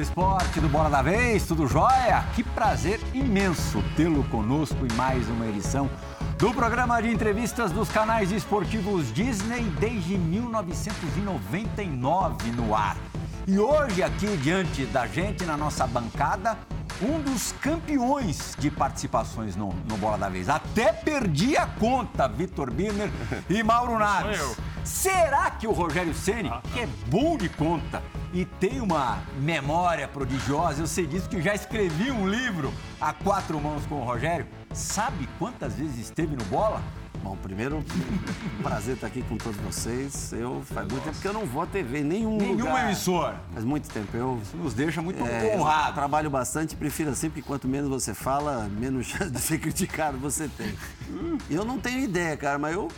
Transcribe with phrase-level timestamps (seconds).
[0.00, 2.24] o esporte do Bola da Vez, tudo jóia?
[2.34, 5.90] Que prazer imenso tê-lo conosco em mais uma edição
[6.38, 12.96] do programa de entrevistas dos canais esportivos Disney desde 1999 no ar.
[13.46, 16.56] E hoje aqui diante da gente na nossa bancada,
[17.02, 20.48] um dos campeões de participações no, no Bola da Vez.
[20.48, 23.10] Até perdi a conta, Vitor Birner
[23.48, 24.56] e Mauro Naves.
[24.84, 30.06] Será que o Rogério Ceni, ah, que é bom de conta e tem uma memória
[30.06, 34.46] prodigiosa, eu sei disso que já escrevi um livro a quatro mãos com o Rogério,
[34.72, 36.82] sabe quantas vezes esteve no Bola?
[37.22, 37.84] Bom, primeiro,
[38.62, 40.32] prazer estar aqui com todos vocês.
[40.32, 42.84] Eu faz muito tempo que eu não vou à TV, nenhum Nenhuma lugar.
[42.86, 43.40] emissora.
[43.52, 44.16] Faz muito tempo.
[44.16, 45.94] Eu, Isso nos deixa muito é, honrado.
[45.94, 50.48] trabalho bastante, prefiro assim, porque quanto menos você fala, menos chance de ser criticado você
[50.48, 50.74] tem.
[51.50, 52.88] Eu não tenho ideia, cara, mas eu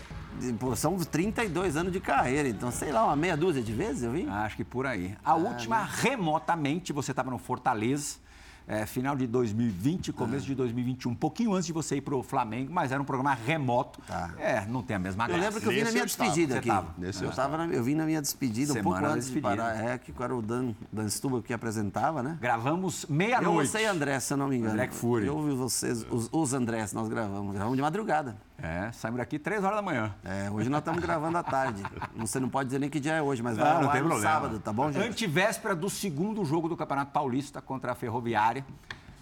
[0.58, 4.12] Pô, são 32 anos de carreira, então sei lá, uma meia dúzia de vezes eu
[4.12, 4.28] vim?
[4.28, 5.16] Acho que por aí.
[5.24, 8.22] A ah, última, remotamente, você estava no Fortaleza
[8.66, 10.48] é, final de 2020, começo ah.
[10.48, 13.34] de 2021, um pouquinho antes de você ir para o Flamengo, mas era um programa
[13.34, 14.00] remoto.
[14.06, 14.30] Tá.
[14.38, 15.38] É, não tem a mesma graça.
[15.38, 16.70] Eu lembro que eu vim na minha despedida aqui.
[16.96, 19.50] Nesse eu, tava na, eu vim na minha despedida, Semana um pouco antes despedida.
[19.50, 19.90] de parar.
[19.90, 22.38] É, que era o Dan, Dan Stuba que apresentava, né?
[22.40, 23.66] Gravamos meia-noite.
[23.66, 24.74] Eu, você e André, se eu não me engano.
[24.74, 25.26] André Fúria.
[25.26, 27.52] Eu ouvi vocês, os, os Andrés, nós gravamos.
[27.52, 28.36] Gravamos de madrugada.
[28.58, 30.14] É, saímos daqui três horas da manhã.
[30.24, 31.82] É, hoje nós estamos gravando à tarde.
[32.16, 34.08] Você não pode dizer nem que dia é hoje, mas vai não, não tem no
[34.08, 34.32] problema.
[34.32, 35.04] sábado, tá bom, gente?
[35.08, 38.64] Antivéspera do segundo jogo do Campeonato Paulista contra a Ferroviária.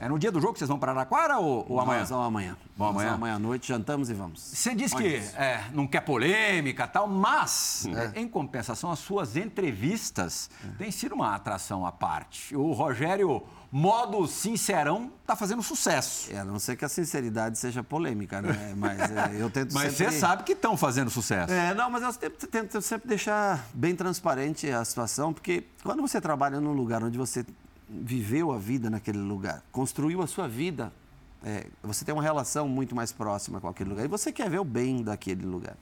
[0.00, 2.00] É no dia do jogo que vocês vão para Araquara ou, ou amanhã?
[2.00, 2.56] Nós vamos amanhã.
[2.74, 3.14] Vamos amanhã?
[3.14, 4.40] amanhã à noite, jantamos e vamos.
[4.40, 8.18] Você disse que é, não quer polêmica tal, mas, é.
[8.18, 10.68] em compensação, as suas entrevistas é.
[10.78, 12.56] têm sido uma atração à parte.
[12.56, 16.32] O Rogério, modo sincerão, está fazendo sucesso.
[16.32, 18.72] É, a não ser que a sinceridade seja polêmica, né?
[18.74, 20.14] Mas é, eu tento Mas sempre...
[20.14, 21.52] você sabe que estão fazendo sucesso.
[21.52, 26.22] É, não, mas eu tento, tento sempre deixar bem transparente a situação, porque quando você
[26.22, 27.44] trabalha num lugar onde você
[27.90, 30.92] viveu a vida naquele lugar, construiu a sua vida,
[31.42, 34.60] é, você tem uma relação muito mais próxima com aquele lugar e você quer ver
[34.60, 35.76] o bem daquele lugar.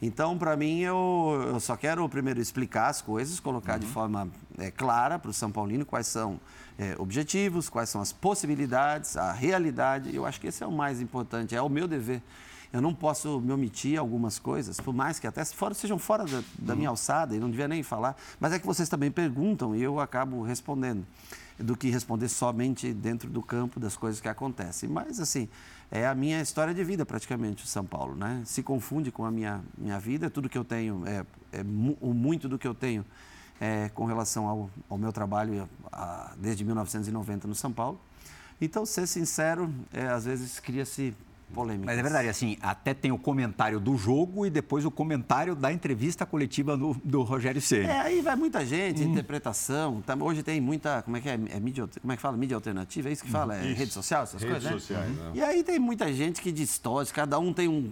[0.00, 3.78] Então, para mim, eu, eu, só quero primeiro explicar as coisas, colocar uhum.
[3.78, 6.40] de forma é, clara para o São Paulino quais são
[6.76, 10.14] é, objetivos, quais são as possibilidades, a realidade.
[10.14, 12.20] Eu acho que esse é o mais importante, é o meu dever.
[12.72, 16.42] Eu não posso me omitir algumas coisas, por mais que até fora, sejam fora da,
[16.58, 19.82] da minha alçada e não devia nem falar, mas é que vocês também perguntam e
[19.82, 21.06] eu acabo respondendo
[21.58, 24.88] do que responder somente dentro do campo das coisas que acontecem.
[24.88, 25.48] Mas, assim,
[25.90, 28.42] é a minha história de vida, praticamente, São Paulo, né?
[28.46, 32.58] Se confunde com a minha, minha vida, tudo que eu tenho, é, é muito do
[32.58, 33.04] que eu tenho
[33.60, 38.00] é, com relação ao, ao meu trabalho a, desde 1990 no São Paulo.
[38.60, 41.14] Então, ser sincero, é, às vezes cria-se
[41.52, 41.86] polêmicas.
[41.86, 45.72] Mas é verdade, assim, até tem o comentário do jogo e depois o comentário da
[45.72, 47.86] entrevista coletiva do, do Rogério Ceni.
[47.86, 49.12] É, aí vai muita gente, hum.
[49.12, 50.02] interpretação.
[50.02, 52.36] Tá, hoje tem muita, como é que é, é mídia, como é que fala?
[52.36, 53.56] Mídia alternativa, é isso que fala?
[53.56, 53.78] É isso.
[53.78, 54.78] rede social, essas Redes coisas, né?
[54.78, 55.30] sociais, né?
[55.34, 57.90] E aí tem muita gente que distorce, cada um tem um...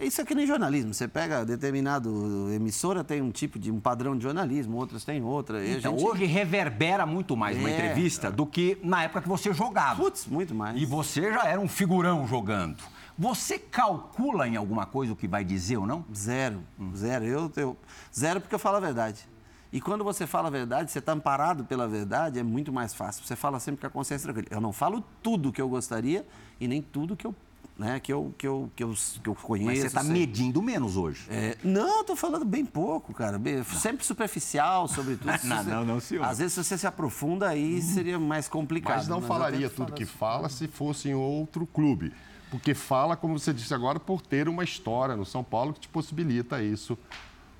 [0.00, 4.16] Isso é que nem jornalismo, você pega determinado emissora tem um tipo de, um padrão
[4.16, 5.66] de jornalismo, outras têm outra.
[5.66, 6.08] Então, gente...
[6.08, 7.60] hoje reverbera muito mais é.
[7.60, 10.02] uma entrevista do que na época que você jogava.
[10.02, 10.80] Putz, muito mais.
[10.80, 12.83] E você já era um figurão jogando.
[13.18, 16.04] Você calcula em alguma coisa o que vai dizer ou não?
[16.14, 16.92] Zero, hum.
[16.94, 17.24] zero.
[17.24, 17.76] Eu, eu,
[18.14, 19.28] zero porque eu falo a verdade.
[19.72, 23.24] E quando você fala a verdade, você está amparado pela verdade, é muito mais fácil.
[23.24, 24.56] Você fala sempre com a consciência tranquila.
[24.56, 26.26] Eu não falo tudo que eu gostaria
[26.60, 27.34] e nem tudo que eu
[27.76, 29.66] né, que, eu, que, eu, que, eu, que eu conheço.
[29.66, 31.26] Mas você está medindo menos hoje.
[31.28, 33.40] É, não, estou falando bem pouco, cara.
[33.64, 35.32] Sempre superficial sobre tudo.
[35.44, 36.24] não, não, não, senhor.
[36.24, 38.98] Às vezes, se você se aprofunda, aí seria mais complicado.
[38.98, 42.12] Mas não falaria tudo que fala se fosse em outro clube
[42.54, 45.88] porque fala, como você disse agora, por ter uma história no São Paulo que te
[45.88, 46.96] possibilita isso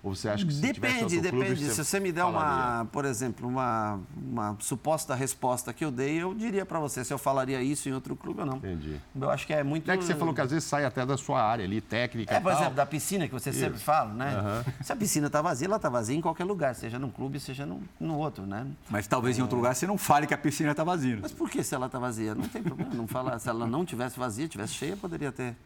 [0.04, 1.46] ou você acha que se Depende, depende.
[1.46, 2.74] Clube, se você me der falaria?
[2.74, 7.10] uma, por exemplo, uma, uma suposta resposta que eu dei, eu diria para você se
[7.10, 8.58] eu falaria isso em outro clube ou não.
[8.58, 9.00] Entendi.
[9.18, 9.90] Eu acho que é muito.
[9.90, 12.34] É que você falou que às vezes sai até da sua área ali, técnica.
[12.34, 13.60] É, por exemplo, da piscina que você isso.
[13.60, 14.36] sempre fala, né?
[14.36, 14.72] Uhum.
[14.82, 17.64] Se a piscina está vazia, ela está vazia em qualquer lugar, seja num clube, seja
[17.64, 18.66] no, no outro, né?
[18.90, 19.40] Mas talvez é...
[19.40, 21.18] em outro lugar você não fale que a piscina está vazia.
[21.22, 22.34] Mas por que se ela está vazia?
[22.34, 22.92] Não tem problema.
[22.92, 23.38] Não falar.
[23.38, 25.56] Se ela não tivesse vazia, tivesse cheia, poderia ter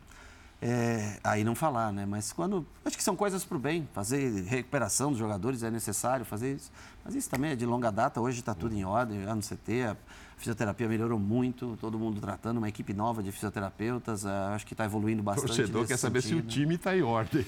[0.61, 2.05] é, aí não falar, né?
[2.05, 2.67] Mas quando.
[2.85, 3.89] Acho que são coisas para o bem.
[3.93, 6.73] Fazer recuperação dos jogadores é necessário fazer isso.
[7.05, 8.21] Mas isso também é de longa data.
[8.21, 9.23] Hoje está tudo em ordem.
[9.23, 9.97] Já no CT, a
[10.37, 11.79] fisioterapia melhorou muito.
[11.81, 14.25] Todo mundo tratando, uma equipe nova de fisioterapeutas.
[14.25, 15.45] É, acho que está evoluindo bastante.
[15.45, 17.47] O torcedor quer saber se o time está em ordem.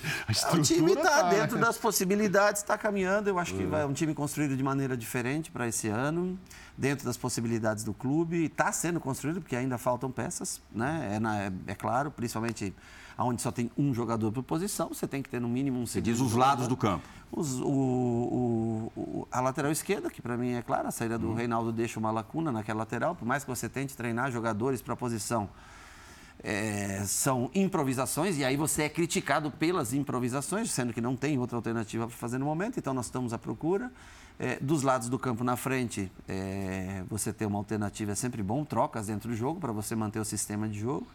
[0.55, 3.29] o time está tá, dentro das possibilidades, está caminhando.
[3.29, 6.39] Eu acho que vai um time construído de maneira diferente para esse ano,
[6.79, 8.45] dentro das possibilidades do clube.
[8.45, 11.15] Está sendo construído, porque ainda faltam peças, né?
[11.17, 12.73] É, na, é, é claro, principalmente
[13.25, 16.01] onde só tem um jogador por posição, você tem que ter no mínimo um Você
[16.01, 17.07] diz os lados do campo.
[17.31, 21.35] Os, o, o, a lateral esquerda, que para mim é clara, a saída do Uhum.
[21.35, 24.97] Reinaldo deixa uma lacuna naquela lateral, por mais que você tente treinar jogadores para a
[24.97, 25.49] posição.
[26.43, 31.57] é, são improvisações e aí você é criticado pelas improvisações, sendo que não tem outra
[31.57, 33.93] alternativa para fazer no momento, então nós estamos à procura.
[34.39, 38.65] É, dos lados do campo na frente, é, você ter uma alternativa é sempre bom,
[38.65, 41.07] trocas dentro do jogo para você manter o sistema de jogo.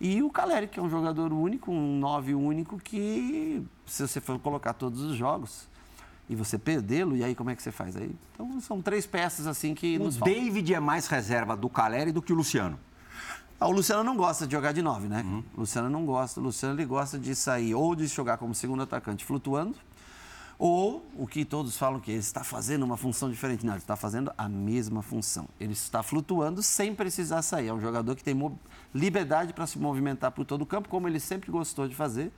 [0.00, 4.38] E o Caleri, que é um jogador único, um 9 único, que se você for
[4.38, 5.66] colocar todos os jogos
[6.28, 7.96] e você perdê-lo, e aí como é que você faz?
[7.96, 10.10] Aí, então são três peças assim que O.
[10.10, 12.78] David é mais reserva do Caleri do que o Luciano.
[13.60, 15.24] Ah, o Luciano não gosta de jogar de 9, né?
[15.56, 16.38] O Luciano não gosta.
[16.38, 19.74] O Luciano ele gosta de sair ou de jogar como segundo atacante flutuando,
[20.58, 23.64] ou o que todos falam que ele está fazendo uma função diferente.
[23.64, 25.48] Não, ele está fazendo a mesma função.
[25.60, 27.68] Ele está flutuando sem precisar sair.
[27.68, 28.34] É um jogador que tem
[28.92, 32.32] liberdade para se movimentar por todo o campo, como ele sempre gostou de fazer.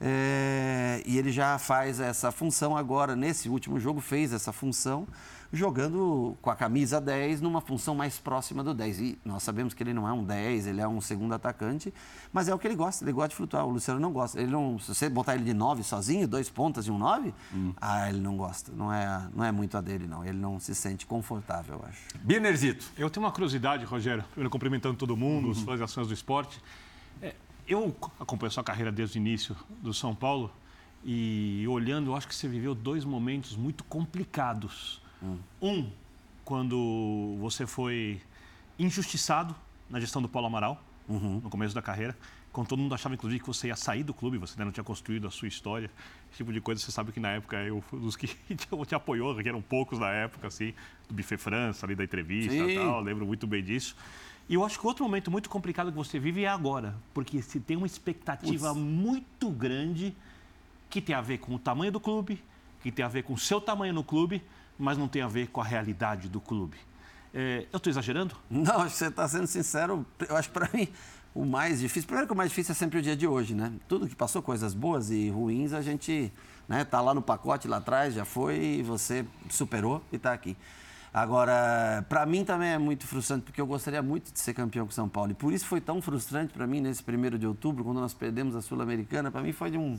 [0.00, 5.06] É, e ele já faz essa função agora, nesse último jogo, fez essa função,
[5.52, 9.00] jogando com a camisa 10 numa função mais próxima do 10.
[9.00, 11.92] E nós sabemos que ele não é um 10, ele é um segundo atacante,
[12.32, 13.66] mas é o que ele gosta, ele gosta de flutuar.
[13.66, 14.40] O Luciano não gosta.
[14.40, 17.34] Ele não, se você botar ele de 9 sozinho, dois pontas e um 9,
[17.80, 18.72] ah, ele não gosta.
[18.72, 20.24] Não é, não é muito a dele, não.
[20.24, 22.00] Ele não se sente confortável, eu acho.
[22.20, 22.90] Birnerzito.
[22.96, 26.60] Eu tenho uma curiosidade, Rogério, primeiro cumprimentando todo mundo, os fãs e ações do esporte.
[27.22, 27.34] É,
[27.66, 30.52] eu acompanho a sua carreira desde o início do São Paulo
[31.04, 35.00] e olhando, eu acho que você viveu dois momentos muito complicados.
[35.60, 35.90] Um,
[36.44, 38.20] quando você foi
[38.78, 39.54] injustiçado
[39.90, 42.16] na gestão do Paulo Amaral, no começo da carreira,
[42.52, 44.84] quando todo mundo achava, inclusive, que você ia sair do clube, você ainda não tinha
[44.84, 45.90] construído a sua história,
[46.28, 46.80] esse tipo de coisa.
[46.80, 48.26] Você sabe que na época eu fui dos que
[48.56, 50.74] te apoiou, que eram poucos na época, assim,
[51.08, 53.94] do Buffet França, ali da entrevista e tal, lembro muito bem disso.
[54.48, 57.60] E eu acho que outro momento muito complicado que você vive é agora, porque se
[57.60, 60.14] tem uma expectativa muito grande
[60.88, 62.42] que tem a ver com o tamanho do clube,
[62.82, 64.42] que tem a ver com o seu tamanho no clube,
[64.78, 66.76] mas não tem a ver com a realidade do clube.
[67.34, 68.34] É, eu estou exagerando?
[68.50, 70.06] Não, acho que você está sendo sincero.
[70.28, 70.88] Eu acho que para mim
[71.34, 72.06] o mais difícil.
[72.06, 73.72] Primeiro que o mais difícil é sempre o dia de hoje, né?
[73.86, 76.32] Tudo que passou, coisas boas e ruins, a gente
[76.68, 80.56] né, tá lá no pacote lá atrás, já foi, e você superou e está aqui.
[81.12, 84.92] Agora, para mim também é muito frustrante, porque eu gostaria muito de ser campeão com
[84.92, 85.30] São Paulo.
[85.30, 88.54] E por isso foi tão frustrante para mim nesse primeiro de outubro, quando nós perdemos
[88.54, 89.30] a Sul-Americana.
[89.30, 89.98] Para mim foi de um.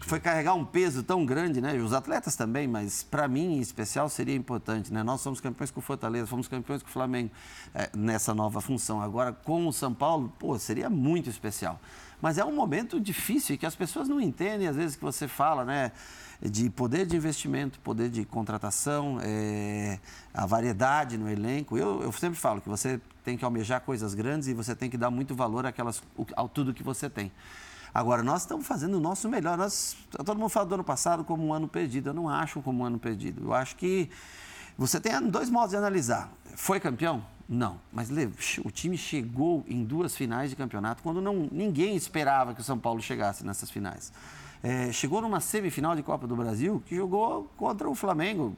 [0.00, 1.76] Foi carregar um peso tão grande, né?
[1.76, 5.02] E os atletas também, mas para mim em especial seria importante, né?
[5.02, 7.30] Nós somos campeões com o Fortaleza, fomos campeões com o Flamengo
[7.74, 9.00] eh, nessa nova função.
[9.00, 11.80] Agora com o São Paulo, pô, seria muito especial.
[12.22, 15.64] Mas é um momento difícil que as pessoas não entendem às vezes que você fala,
[15.64, 15.92] né?
[16.40, 19.98] De poder de investimento, poder de contratação, eh,
[20.32, 21.76] a variedade no elenco.
[21.76, 24.96] Eu, eu sempre falo que você tem que almejar coisas grandes e você tem que
[24.96, 26.02] dar muito valor àquelas,
[26.34, 27.30] ao tudo que você tem.
[27.94, 29.56] Agora, nós estamos fazendo o nosso melhor.
[29.56, 32.10] Nós, todo mundo fala do ano passado como um ano perdido.
[32.10, 33.44] Eu não acho como um ano perdido.
[33.44, 34.10] Eu acho que
[34.76, 36.28] você tem dois modos de analisar.
[36.56, 37.24] Foi campeão?
[37.48, 37.78] Não.
[37.92, 38.08] Mas
[38.64, 42.76] o time chegou em duas finais de campeonato quando não, ninguém esperava que o São
[42.78, 44.12] Paulo chegasse nessas finais.
[44.60, 48.56] É, chegou numa semifinal de Copa do Brasil que jogou contra o Flamengo.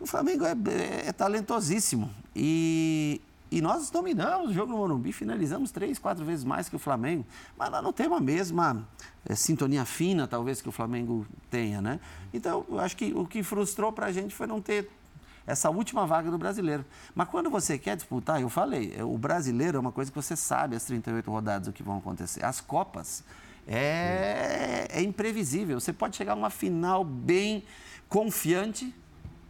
[0.00, 2.10] O Flamengo é, é- é talentosíssimo.
[2.34, 3.20] E,
[3.50, 7.26] e nós dominamos o jogo no Morumbi, finalizamos três, quatro vezes mais que o Flamengo.
[7.58, 8.86] Mas nós não temos a mesma
[9.26, 11.98] eh, sintonia fina, talvez, que o Flamengo tenha, né?
[12.32, 14.88] Então, eu acho que o que frustrou para a gente foi não ter
[15.44, 16.84] essa última vaga do brasileiro.
[17.12, 20.36] Mas quando você quer disputar, eu falei, eh, o brasileiro é uma coisa que você
[20.36, 22.44] sabe as 38 rodadas o que vão acontecer.
[22.44, 23.24] As Copas
[23.66, 25.80] é, é imprevisível.
[25.80, 27.64] Você pode chegar numa final bem
[28.08, 28.94] confiante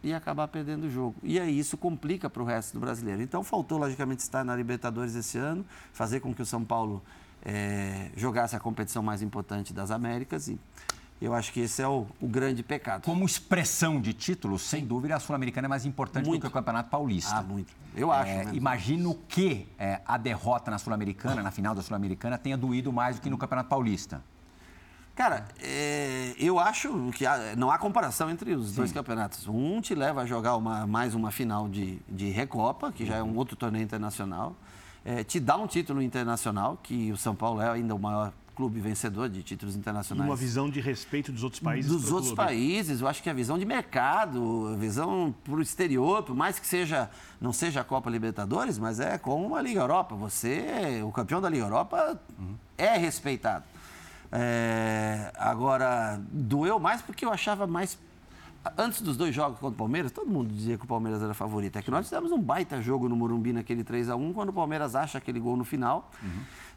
[0.03, 1.17] e acabar perdendo o jogo.
[1.23, 3.23] E aí isso complica para o resto do brasileiro.
[3.23, 7.03] Então faltou, logicamente, estar na Libertadores esse ano, fazer com que o São Paulo
[7.45, 10.49] eh, jogasse a competição mais importante das Américas.
[10.49, 10.59] E
[11.21, 13.03] eu acho que esse é o, o grande pecado.
[13.03, 16.41] Como expressão de títulos, sem dúvida, a Sul-Americana é mais importante Muito.
[16.41, 17.37] do que o Campeonato Paulista.
[17.37, 17.75] Ah, muito.
[17.95, 18.31] Eu acho.
[18.31, 23.17] É, imagino que é, a derrota na Sul-Americana, na final da Sul-Americana, tenha doído mais
[23.17, 24.23] do que no Campeonato Paulista.
[25.21, 29.47] Cara, é, eu acho que há- não há comparação entre os dois campeonatos.
[29.47, 33.23] Um te leva a jogar uma- mais uma final de, de Recopa, que já é
[33.23, 34.57] um outro torneio internacional.
[35.05, 38.81] É, te dá um título internacional, que o São Paulo é ainda o maior clube
[38.81, 40.27] vencedor de títulos E internacionais.
[40.27, 41.91] uma visão de respeito dos outros países.
[41.93, 42.37] dos outros clube.
[42.43, 46.59] países, eu acho que a visão de mercado, a visão para o exterior, por mais
[46.59, 50.15] que seja não seja a Copa Libertadores, mas é como uma Liga Europa.
[50.15, 52.19] Você, o campeão da Liga Europa,
[52.79, 53.65] é respeitado.
[54.33, 57.99] É, agora, doeu mais porque eu achava mais
[58.77, 61.77] Antes dos dois jogos contra o Palmeiras, todo mundo dizia que o Palmeiras era favorito.
[61.77, 64.53] É que nós fizemos um baita jogo no Morumbi naquele 3 a 1 quando o
[64.53, 66.11] Palmeiras acha aquele gol no final.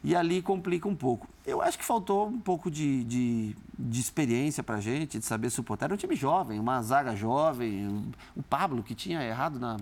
[0.02, 1.28] E ali complica um pouco.
[1.44, 5.84] Eu acho que faltou um pouco de, de, de experiência pra gente, de saber suportar.
[5.84, 8.02] Era um time jovem, uma zaga jovem.
[8.34, 9.76] O Pablo, que tinha errado na,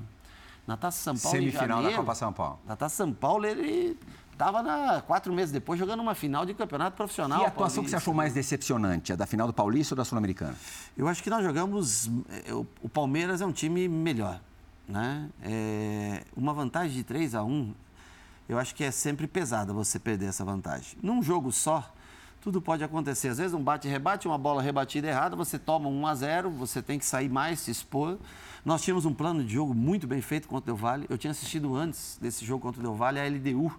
[0.67, 1.38] na Taça São Paulo.
[1.38, 1.97] em Semifinal da janeiro.
[1.99, 2.59] Copa São Paulo.
[2.67, 3.97] Na Taça São Paulo, ele
[4.33, 7.43] estava quatro meses depois jogando uma final de campeonato profissional.
[7.43, 7.97] E a atuação que você paulista.
[7.99, 9.12] achou mais decepcionante?
[9.12, 10.55] A da final do Paulista ou da Sul-Americana?
[10.97, 12.11] Eu acho que nós jogamos.
[12.31, 14.41] eh, O o Palmeiras é um time melhor.
[14.89, 15.29] Né?
[15.43, 17.73] É, uma vantagem de 3 a 1
[18.49, 20.99] eu acho que é sempre pesada você perder essa vantagem.
[21.03, 21.91] Num jogo só,
[22.43, 23.29] tudo pode acontecer.
[23.29, 26.83] Às vezes um bate-rebate, uma bola rebatida errada, você toma um 1 a 0 você
[26.83, 28.19] tem que sair mais, se expor.
[28.65, 31.07] Nós tínhamos um plano de jogo muito bem feito contra o Del Valle.
[31.09, 33.73] Eu tinha assistido antes desse jogo contra o Del Valle, a LDU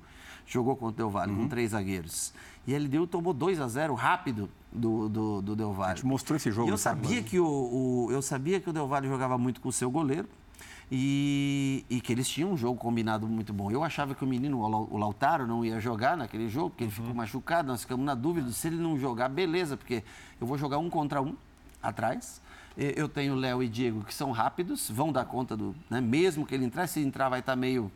[0.45, 2.33] jogou contra o Del Valle com três zagueiros.
[2.65, 5.91] E a LDU tomou 2 a 0 rápido do, do, do Del Valle.
[5.91, 8.73] A gente mostrou esse jogo E eu sabia que o, o- eu sabia que o
[8.73, 10.27] Del Valle jogava muito com o seu goleiro
[10.95, 13.71] e, e que eles tinham um jogo combinado muito bom.
[13.71, 16.83] Eu achava que o menino, o Lau- o Lautaro, não ia jogar naquele jogo, porque
[16.83, 17.67] ele ficou machucado.
[17.67, 20.03] Nós ficamos na dúvida se ele não jogar, beleza, porque
[20.39, 21.35] eu vou jogar um contra um
[21.81, 22.39] atrás.
[22.77, 25.75] Eu tenho Léo e Diego que são rápidos, vão dar conta do.
[25.89, 25.99] Né?
[25.99, 27.91] Mesmo que ele entrar, se entrar, vai estar meio.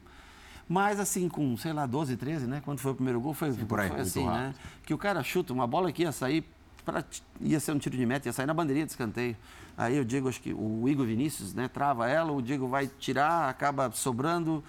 [0.68, 2.62] Mas assim, com, sei lá, 12, 13, né?
[2.66, 4.54] Quando foi o primeiro gol, foi, por aí, foi assim, né?
[4.84, 6.44] Que o cara chuta uma bola que ia sair,
[7.41, 9.36] ia ser um tiro de meta, ia sair na bandeirinha de escanteio.
[9.77, 11.67] Aí eu digo, acho que o Igor Vinícius, né?
[11.67, 14.63] Trava ela, o Diego vai tirar, acaba sobrando.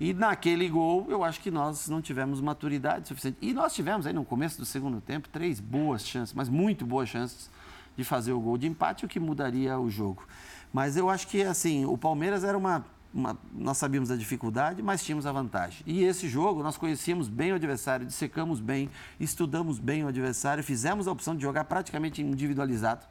[0.00, 3.38] E naquele gol, eu acho que nós não tivemos maturidade suficiente.
[3.40, 7.08] E nós tivemos aí no começo do segundo tempo três boas chances, mas muito boas
[7.08, 7.50] chances
[7.96, 10.26] de fazer o gol de empate, o que mudaria o jogo.
[10.72, 15.02] Mas eu acho que assim, o Palmeiras era uma, uma- nós sabíamos da dificuldade, mas
[15.04, 15.82] tínhamos a vantagem.
[15.86, 21.08] E esse jogo nós conhecíamos bem o adversário, dissecamos bem, estudamos bem o adversário, fizemos
[21.08, 23.06] a opção de jogar praticamente individualizado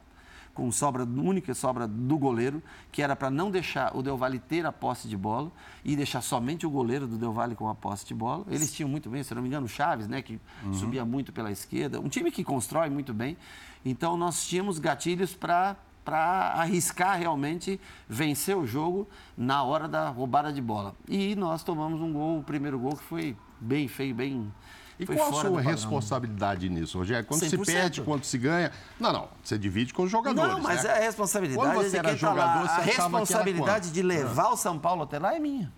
[0.54, 4.66] com sobra única sobra do goleiro, que era para não deixar o Del Valle ter
[4.66, 5.52] a posse de bola
[5.84, 8.44] e deixar somente o goleiro do Del Valle com a posse de bola.
[8.50, 10.40] Eles tinham muito bem, se não me engano, o Chaves, né, que
[10.72, 12.00] subia muito pela esquerda.
[12.00, 13.36] Um time que constrói muito bem.
[13.84, 15.76] Então nós tínhamos gatilhos para
[16.08, 20.94] para arriscar realmente vencer o jogo na hora da roubada de bola.
[21.06, 24.50] E nós tomamos um gol, o primeiro gol que foi bem feio, bem
[24.98, 27.26] E foi qual a sua responsabilidade nisso, Rogério?
[27.26, 27.66] Quando se 100%.
[27.66, 28.72] perde, quando se ganha.
[28.98, 29.28] Não, não.
[29.44, 30.50] Você divide com os jogadores.
[30.50, 30.92] Não, mas né?
[30.92, 32.40] é a responsabilidade Quando você de era quem tá lá.
[32.40, 35.70] jogador, você A responsabilidade de levar o São Paulo até lá é minha.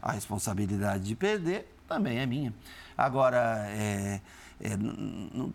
[0.00, 2.54] A responsabilidade de perder também é minha.
[2.96, 4.22] Agora, é,
[4.60, 4.92] é, no,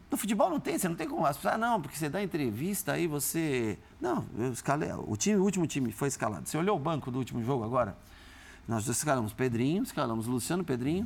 [0.10, 1.26] no- futebol não tem, você não tem como.
[1.26, 3.78] As pessoas, ah, não, porque você dá entrevista aí você.
[4.00, 4.90] Não, eu escalei.
[4.94, 6.48] O, time, o último time foi escalado.
[6.48, 7.98] Você olhou o banco do último jogo agora?
[8.68, 11.06] Nós escalamos Pedrinho, escalamos Luciano Pedrinho,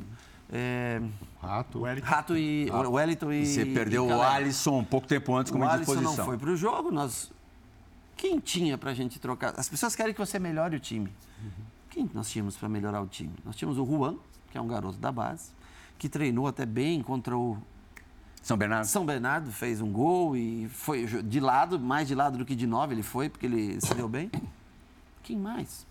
[0.50, 1.02] é,
[1.42, 1.82] Rato.
[2.02, 2.68] Rato e.
[2.72, 2.88] Ah.
[2.88, 3.46] Wellington e.
[3.46, 4.22] Você perdeu e o.
[4.22, 6.24] Alisson um pouco tempo antes como O Alisson indisposição.
[6.24, 7.32] não foi para o jogo, nós...
[8.16, 9.54] Quem tinha para a gente trocar?
[9.56, 11.12] As pessoas querem que você melhore o time.
[11.90, 13.32] Quem nós tínhamos para melhorar o time?
[13.44, 14.16] Nós tínhamos o Juan,
[14.50, 15.52] que é um garoto da base,
[15.96, 17.56] que treinou até bem contra o
[18.42, 18.86] São Bernardo?
[18.86, 22.66] São Bernardo, fez um gol e foi de lado, mais de lado do que de
[22.66, 24.30] nove ele foi, porque ele se deu bem.
[25.22, 25.86] Quem mais?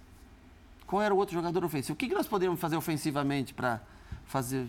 [0.85, 1.93] Qual era o outro jogador ofensivo?
[1.93, 3.81] O que nós poderíamos fazer ofensivamente para
[4.25, 4.65] fazer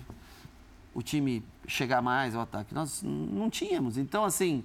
[0.92, 2.74] o time chegar mais ao ataque?
[2.74, 3.96] Nós não tínhamos.
[3.96, 4.64] Então, assim,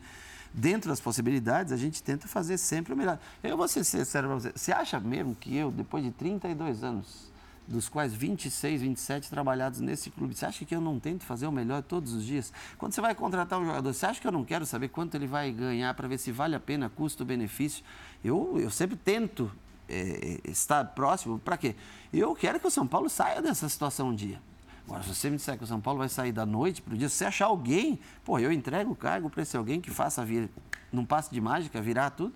[0.54, 3.20] dentro das possibilidades, a gente tenta fazer sempre o melhor.
[3.44, 4.52] Eu vou ser sincero para você.
[4.56, 7.32] Você acha mesmo que eu, depois de 32 anos,
[7.68, 11.52] dos quais 26, 27 trabalhados nesse clube, você acha que eu não tento fazer o
[11.52, 12.52] melhor todos os dias?
[12.78, 15.28] Quando você vai contratar um jogador, você acha que eu não quero saber quanto ele
[15.28, 17.84] vai ganhar para ver se vale a pena custo-benefício?
[18.24, 19.52] Eu, eu sempre tento
[19.88, 21.40] é, estar próximo.
[21.40, 21.76] Para quê?
[22.12, 24.42] Eu quero que o São Paulo saia dessa situação um dia.
[24.86, 26.98] Agora, se você me disser que o São Paulo vai sair da noite para o
[26.98, 30.26] dia, se você achar alguém, pô, eu entrego o cargo para esse alguém que faça
[30.26, 30.50] vir,
[30.92, 32.34] num passe de mágica, virar tudo,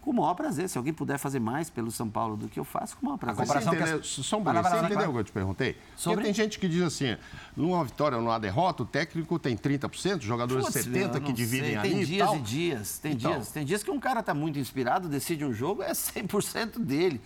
[0.00, 0.68] com o maior prazer.
[0.68, 3.18] Se alguém puder fazer mais pelo São Paulo do que eu faço, com o maior
[3.18, 3.36] prazer.
[3.36, 5.76] Você comparação que entendeu, as- só um você entendeu o que eu te perguntei?
[5.96, 7.16] Sobre- Porque tem gente que diz assim,
[7.56, 11.32] numa vitória ou numa derrota, o técnico tem 30%, os jogadores Putz, 70% eu que
[11.32, 11.76] dividem sei.
[11.76, 12.36] ali Tem e dias tal.
[12.36, 13.32] e dias, tem Então.
[13.32, 13.52] dias.
[13.52, 17.20] Tem dias que um cara está muito inspirado, decide um jogo, é 100% dele.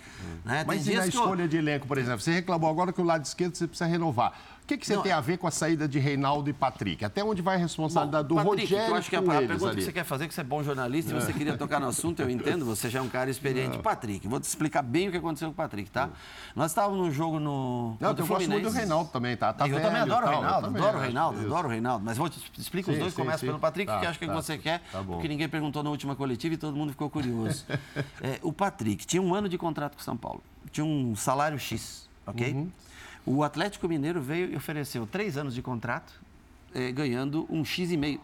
[0.45, 0.59] Né?
[0.59, 2.21] Tem Mas e na que eu- escolha de elenco, por exemplo?
[2.21, 4.33] Você reclamou agora que o lado esquerdo você precisa renovar.
[4.65, 7.05] O que, que você Não, tem a ver com a saída de Reinaldo e Patrick?
[7.05, 9.77] Até onde vai a responsabilidade do Patrick, Rogério eu acho que a, a pergunta ali?
[9.77, 12.23] que você quer fazer, que você é bom jornalista e você queria tocar no assunto,
[12.23, 13.77] eu entendo, você já é um cara experiente.
[13.81, 16.09] Patrick, vou te explicar bem o que aconteceu com o Patrick, tá?
[16.57, 17.99] Nós estávamos num jogo no.
[18.01, 18.71] Não, eu gosto muito do.
[18.71, 19.53] Reinaldo também, tá?
[19.53, 21.47] tá eu velho também adoro o Reinaldo, também adoro o Reinaldo, isso.
[21.47, 22.05] adoro o Reinaldo.
[22.07, 24.29] Mas vou te explica os Sim, dois, começa pelo Patrick, Tá, que acho que é
[24.29, 24.37] o tá.
[24.37, 25.13] que você quer, Tá bom.
[25.13, 27.67] porque ninguém perguntou na última coletiva e todo mundo ficou curioso.
[28.23, 30.43] É, o Patrick tinha um ano de contrato com o São Paulo,
[30.73, 32.53] tinha um salário X, ok?
[32.55, 32.71] Uhum.
[33.27, 36.21] O Atlético Mineiro veio e ofereceu três anos de contrato,
[36.75, 38.21] eh, ganhando um X e meio.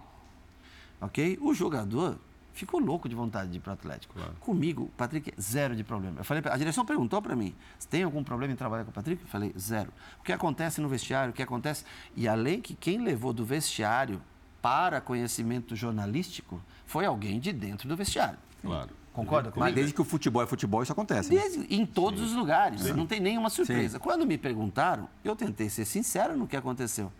[1.01, 1.39] Ok?
[1.41, 2.19] O jogador
[2.53, 4.15] ficou louco de vontade de ir para o Atlético.
[4.15, 4.35] Claro.
[4.41, 6.21] Comigo, Patrick, zero de problema.
[6.21, 7.55] Eu falei, a direção perguntou para mim,
[7.89, 9.23] tem algum problema em trabalhar com o Patrick?
[9.23, 9.91] Eu falei, zero.
[10.21, 11.85] O que acontece no vestiário, o que acontece...
[12.15, 14.21] E além que quem levou do vestiário
[14.61, 18.39] para conhecimento jornalístico foi alguém de dentro do vestiário.
[18.61, 19.00] Claro.
[19.13, 19.61] Concorda comigo?
[19.61, 21.33] Mas desde que o futebol é futebol, isso acontece.
[21.33, 21.41] Né?
[21.41, 22.27] Desde, em todos Sim.
[22.27, 22.93] os lugares, Sim.
[22.93, 23.99] não tem nenhuma surpresa.
[23.99, 24.03] Sim.
[24.03, 27.13] Quando me perguntaram, eu tentei ser sincero no que aconteceu.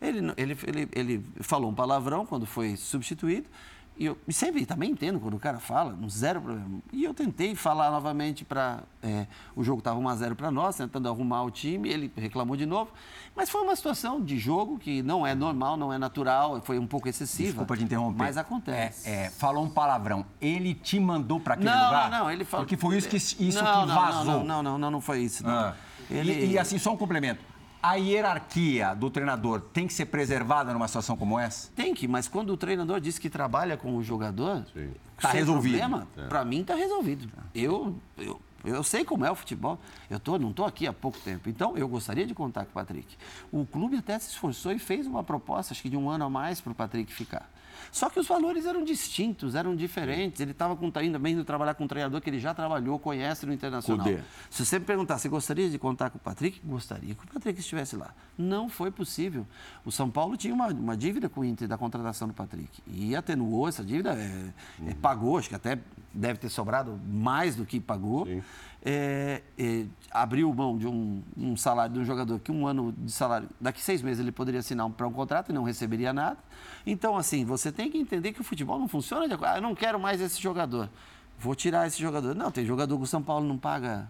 [0.00, 3.48] Ele, ele, ele, ele falou um palavrão quando foi substituído.
[3.98, 6.80] E eu sempre também entendo quando o cara fala, um zero problema.
[6.92, 8.82] E eu tentei falar novamente para.
[9.02, 12.90] É, o jogo estava 1x0 para nós, tentando arrumar o time, ele reclamou de novo.
[13.34, 16.86] Mas foi uma situação de jogo que não é normal, não é natural, foi um
[16.86, 17.48] pouco excessiva.
[17.48, 18.18] Desculpa te interromper.
[18.18, 19.08] Mas acontece.
[19.08, 20.26] É, é, falou um palavrão.
[20.40, 22.10] Ele te mandou para aquele não, lugar?
[22.10, 22.66] Não, não, ele falou.
[22.66, 24.24] Porque foi isso que, isso não, que vazou.
[24.24, 25.42] Não, não, não, não, não, foi isso.
[25.46, 25.74] Ah.
[26.10, 26.32] Ele...
[26.32, 30.88] E, e assim, só um complemento a hierarquia do treinador tem que ser preservada numa
[30.88, 31.70] situação como essa?
[31.72, 34.64] Tem que, mas quando o treinador diz que trabalha com o jogador,
[35.16, 36.06] está resolvido.
[36.16, 36.26] É.
[36.26, 37.28] Para mim está resolvido.
[37.54, 39.78] Eu, eu, eu sei como é o futebol.
[40.10, 41.48] Eu tô, não estou aqui há pouco tempo.
[41.48, 43.16] Então, eu gostaria de contar com o Patrick.
[43.52, 46.30] O clube até se esforçou e fez uma proposta, acho que de um ano a
[46.30, 47.48] mais, para o Patrick ficar.
[47.90, 50.40] Só que os valores eram distintos, eram diferentes.
[50.40, 53.52] Ele estava ainda bem indo trabalhar com um treinador que ele já trabalhou, conhece no
[53.52, 54.06] Internacional.
[54.06, 54.20] Cudê.
[54.50, 56.60] Se você me perguntar, você gostaria de contar com o Patrick?
[56.64, 58.14] Gostaria que o Patrick estivesse lá.
[58.36, 59.46] Não foi possível.
[59.84, 62.82] O São Paulo tinha uma, uma dívida com o Inter da contratação do Patrick.
[62.86, 64.52] E atenuou essa dívida, é,
[64.90, 65.78] é, pagou, acho que até
[66.12, 68.26] deve ter sobrado mais do que pagou.
[68.88, 73.10] É, é, abriu mão de um, um, salário de um jogador que um ano de
[73.10, 76.38] salário, daqui seis meses ele poderia assinar para um contrato e não receberia nada.
[76.86, 79.50] Então, assim, você tem que entender que o futebol não funciona de acordo.
[79.50, 80.88] Ah, eu não quero mais esse jogador.
[81.36, 82.32] Vou tirar esse jogador.
[82.36, 84.08] Não, tem jogador que o São Paulo não paga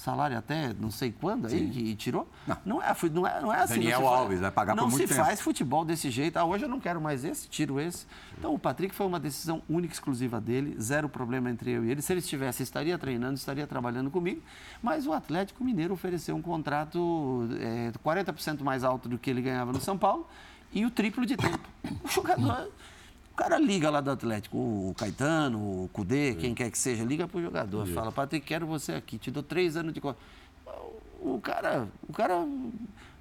[0.00, 2.26] salário até não sei quando aí que tirou.
[2.46, 3.74] Não, não, é, não, é, não é assim.
[3.74, 5.08] Daniel Alves vai pagar por muito tempo.
[5.10, 6.38] Não se faz futebol desse jeito.
[6.38, 8.06] Ah, hoje eu não quero mais esse, tiro esse.
[8.38, 12.00] Então o Patrick foi uma decisão única, exclusiva dele, zero problema entre eu e ele.
[12.00, 14.40] Se ele estivesse, estaria treinando, estaria trabalhando comigo.
[14.82, 19.70] Mas o Atlético Mineiro ofereceu um contrato é, 40% mais alto do que ele ganhava
[19.70, 20.26] no São Paulo
[20.72, 21.68] e o triplo de tempo.
[22.02, 22.70] O jogador
[23.40, 27.40] cara liga lá do Atlético, o Caetano, o Cudê, quem quer que seja, liga pro
[27.40, 27.94] jogador, Sim.
[27.94, 30.02] fala, Patrick, quero você aqui, te dou três anos de.
[31.22, 32.46] O cara, o cara,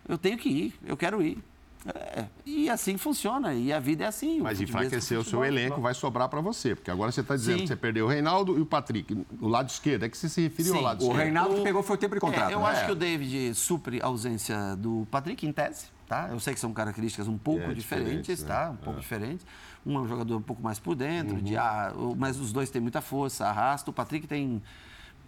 [0.07, 1.37] eu tenho que ir, eu quero ir.
[1.85, 4.41] É, e assim funciona, e a vida é assim.
[4.41, 7.61] Mas enfraquecer o seu elenco vai sobrar para você, porque agora você está dizendo Sim.
[7.61, 9.25] que você perdeu o Reinaldo e o Patrick.
[9.39, 10.79] O lado esquerdo, é que você se referiu Sim.
[10.79, 11.15] ao lado o esquerdo.
[11.15, 12.51] O Reinaldo pegou foi o tempo de contrato.
[12.51, 12.65] É, eu né?
[12.65, 15.85] acho que o David supre a ausência do Patrick, em tese.
[16.05, 16.27] Tá?
[16.31, 18.47] Eu sei que são características um pouco é, diferentes, né?
[18.47, 18.71] tá?
[18.71, 19.01] Um pouco é.
[19.01, 19.45] diferentes.
[19.85, 21.41] Um é um jogador um pouco mais por dentro, uhum.
[21.41, 23.89] de, ah, mas os dois têm muita força, arrasta.
[23.89, 24.61] O Patrick tem.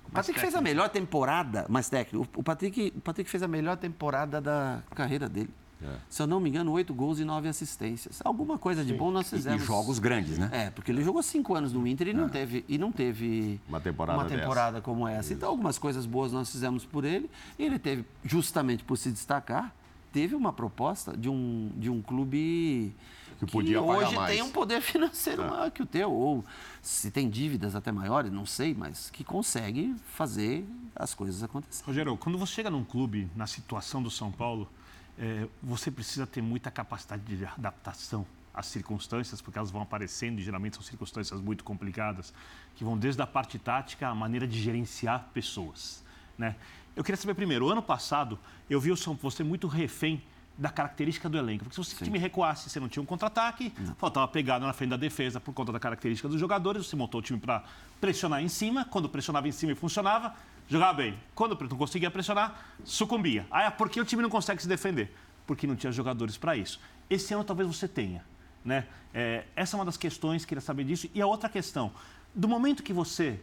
[0.07, 2.27] O Patrick fez a melhor temporada, mais técnico.
[2.35, 5.49] O Patrick, o Patrick fez a melhor temporada da carreira dele.
[5.83, 5.95] É.
[6.09, 8.21] Se eu não me engano, oito gols e nove assistências.
[8.23, 8.97] Alguma coisa de Sim.
[8.97, 9.63] bom nós fizemos.
[9.63, 10.49] E, jogos grandes, né?
[10.51, 12.29] É, porque ele jogou cinco anos no Inter e não, é.
[12.29, 15.21] teve, e não teve uma temporada, uma temporada como essa.
[15.21, 15.33] Isso.
[15.33, 17.29] Então, algumas coisas boas nós fizemos por ele.
[17.57, 19.73] E ele teve, justamente por se destacar,
[20.11, 22.93] teve uma proposta de um, de um clube
[23.39, 24.31] que, podia que hoje mais.
[24.33, 25.49] tem um poder financeiro é.
[25.49, 26.45] maior que o teu, ou
[26.81, 31.87] se tem dívidas até maiores, não sei, mas que consegue fazer as coisas acontecerem.
[31.87, 34.69] Rogério, quando você chega num clube, na situação do São Paulo,
[35.17, 40.43] é, você precisa ter muita capacidade de adaptação às circunstâncias, porque elas vão aparecendo e
[40.43, 42.33] geralmente são circunstâncias muito complicadas,
[42.75, 46.03] que vão desde a parte tática à maneira de gerenciar pessoas.
[46.37, 46.55] Né?
[46.95, 48.37] Eu queria saber primeiro, ano passado
[48.69, 50.21] eu vi o São você muito refém
[50.57, 51.63] da característica do elenco.
[51.63, 54.97] Porque se você time recuasse, você não tinha um contra-ataque, faltava pegada na frente da
[54.97, 57.63] defesa por conta da característica dos jogadores, você montou o time para
[57.99, 60.35] pressionar em cima, quando pressionava em cima e funcionava,
[60.67, 61.17] jogava bem.
[61.33, 63.47] Quando não conseguia pressionar, sucumbia.
[63.49, 65.15] Ah, por que o time não consegue se defender?
[65.47, 66.79] Porque não tinha jogadores para isso.
[67.09, 68.23] Esse ano talvez você tenha.
[68.63, 68.85] Né?
[69.13, 71.09] É, essa é uma das questões, queria saber disso.
[71.13, 71.91] E a outra questão,
[72.35, 73.39] do momento que você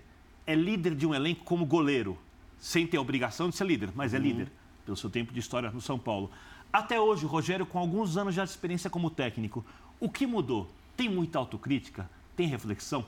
[0.47, 2.17] é líder de um elenco como goleiro,
[2.61, 4.23] sem ter a obrigação de ser líder, mas é uhum.
[4.23, 4.53] líder,
[4.85, 6.31] pelo seu tempo de história no São Paulo.
[6.73, 9.65] Até hoje, Rogério, com alguns anos já de experiência como técnico,
[10.01, 10.71] o que mudou?
[10.97, 12.09] Tem muita autocrítica?
[12.37, 13.05] Tem reflexão?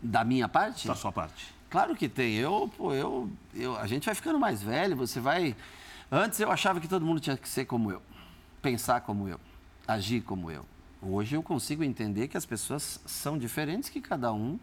[0.00, 0.86] Da minha parte?
[0.86, 1.52] Da sua parte.
[1.70, 2.34] Claro que tem.
[2.34, 5.56] Eu, pô, eu, eu, a gente vai ficando mais velho, você vai.
[6.10, 8.02] Antes eu achava que todo mundo tinha que ser como eu,
[8.60, 9.40] pensar como eu,
[9.88, 10.66] agir como eu.
[11.00, 14.58] Hoje eu consigo entender que as pessoas são diferentes, que cada um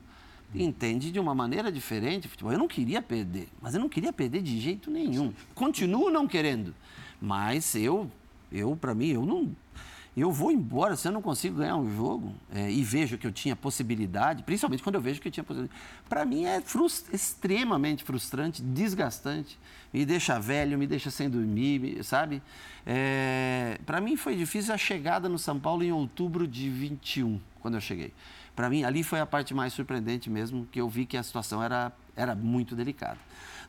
[0.54, 2.30] entende de uma maneira diferente.
[2.42, 5.34] Eu não queria perder, mas eu não queria perder de jeito nenhum.
[5.54, 6.74] Continuo não querendo,
[7.22, 8.10] mas eu,
[8.52, 9.56] eu para mim, eu não,
[10.18, 13.32] eu vou embora se eu não consigo ganhar um jogo é, e vejo que eu
[13.32, 15.80] tinha possibilidade, principalmente quando eu vejo que eu tinha possibilidade.
[16.08, 19.58] Para mim é frust extremamente frustrante, desgastante,
[19.94, 22.42] me deixa velho, me deixa sem dormir, sabe?
[22.86, 27.76] É, para mim foi difícil a chegada no São Paulo em outubro de 21, quando
[27.76, 28.12] eu cheguei
[28.60, 31.64] Para mim, ali foi a parte mais surpreendente mesmo, que eu vi que a situação
[31.64, 33.18] era, era muito delicada.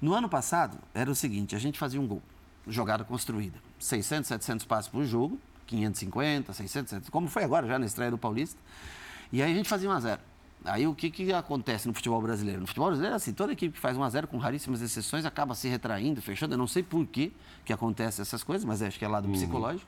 [0.02, 2.20] No ano passado, era o seguinte, a gente fazia um gol,
[2.66, 7.86] jogada construída, 600, 700 passos por jogo, 550, 600, 700, como foi agora já na
[7.86, 8.58] estreia do Paulista,
[9.30, 10.20] e aí a gente fazia 1 a 0
[10.64, 12.60] Aí o que, que acontece no futebol brasileiro?
[12.60, 15.54] No futebol brasileiro, assim, toda equipe que faz 1 a 0 com raríssimas exceções acaba
[15.54, 16.54] se retraindo, fechando.
[16.54, 17.32] Eu não sei por que,
[17.64, 19.34] que acontece essas coisas, mas acho que é lado uhum.
[19.34, 19.86] psicológico.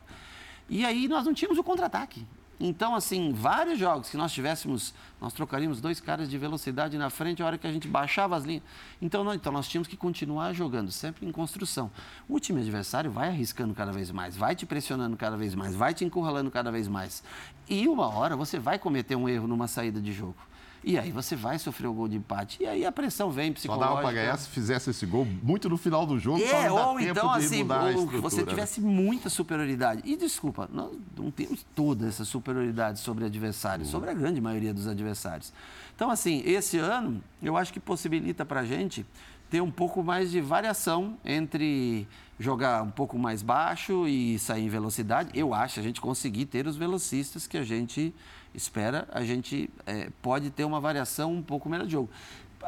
[0.68, 2.24] E aí nós não tínhamos o contra-ataque.
[2.60, 7.42] Então, assim, vários jogos que nós tivéssemos, nós trocaríamos dois caras de velocidade na frente
[7.42, 8.62] a hora que a gente baixava as linhas.
[9.00, 11.90] Então, não, então nós tínhamos que continuar jogando, sempre em construção.
[12.28, 15.92] O time adversário vai arriscando cada vez mais, vai te pressionando cada vez mais, vai
[15.92, 17.22] te encurralando cada vez mais.
[17.68, 20.36] E uma hora você vai cometer um erro numa saída de jogo.
[20.85, 22.62] E aí você vai sofrer o gol de empate.
[22.62, 23.88] E aí a pressão vem psicológica.
[23.88, 26.42] Só dava para ganhar se fizesse esse gol muito no final do jogo.
[26.42, 27.64] É, ou então assim,
[27.97, 30.03] ou você tivesse muita superioridade.
[30.05, 34.87] E desculpa, nós não temos toda essa superioridade sobre adversários, sobre a grande maioria dos
[34.87, 35.53] adversários.
[35.95, 39.07] Então, assim, esse ano eu acho que possibilita para a gente
[39.49, 44.68] ter um pouco mais de variação entre jogar um pouco mais baixo e sair em
[44.68, 45.31] velocidade.
[45.35, 48.14] Eu acho a gente conseguir ter os velocistas que a gente
[48.54, 52.10] espera, a gente é, pode ter uma variação um pouco melhor de jogo.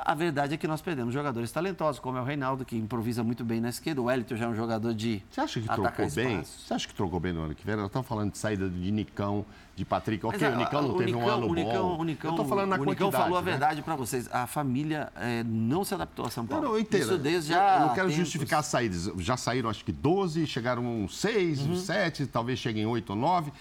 [0.05, 3.45] A verdade é que nós perdemos jogadores talentosos, como é o Reinaldo, que improvisa muito
[3.45, 4.01] bem na esquerda.
[4.01, 5.23] O Wellington já é um jogador de.
[5.31, 6.43] Você acha que trocou bem?
[6.43, 7.77] Você acha que trocou bem no ano que vem?
[7.77, 10.27] Nós estamos falando de saída de Nicão, de Patrick.
[10.27, 12.01] Ok, Mas, o Nicão não o teve Nicão, um ano o Nicão, bom.
[12.01, 13.39] O Nicão, eu tô falando na o Nicão falou né?
[13.39, 14.29] a verdade para vocês.
[14.33, 16.65] A família é, não se adaptou a São Paulo.
[16.65, 17.03] Não, não, eu entendo.
[17.03, 17.75] Isso desde já.
[17.75, 18.17] Eu não quero tempos.
[18.17, 19.13] justificar as saídas.
[19.19, 21.77] Já saíram acho que 12, chegaram 6, uhum.
[21.77, 23.53] 7, talvez cheguem 8 ou 9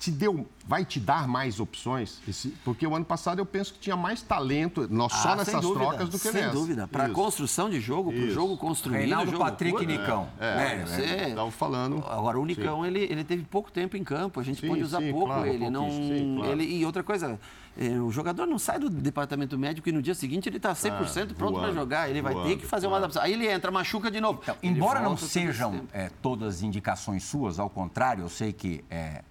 [0.00, 2.22] te deu, vai te dar mais opções?
[2.26, 5.60] Esse, porque o ano passado eu penso que tinha mais talento, nós ah, só nessas
[5.60, 6.46] dúvida, trocas do que sem nessa.
[6.46, 6.88] Sem dúvida.
[6.88, 9.00] Para a construção de jogo, para o jogo construído.
[9.00, 10.30] Reinaldo, jogo Patrick e Nicão.
[10.40, 11.02] É, é, é, você...
[11.02, 12.02] Estava falando.
[12.08, 15.00] Agora, o Nicão, ele, ele teve pouco tempo em campo, a gente sim, pode usar
[15.00, 15.68] sim, pouco claro, ele.
[15.68, 16.52] Não, sim, claro.
[16.52, 16.64] ele.
[16.64, 17.38] E outra coisa,
[17.76, 21.32] é, o jogador não sai do departamento médico e no dia seguinte ele está 100%
[21.32, 22.08] ah, pronto para jogar.
[22.08, 23.22] Ele vai ter que fazer uma adaptação.
[23.22, 24.40] Aí ele entra, machuca de novo.
[24.42, 29.22] Então, embora não sejam é, todas indicações suas, ao contrário, eu sei que é,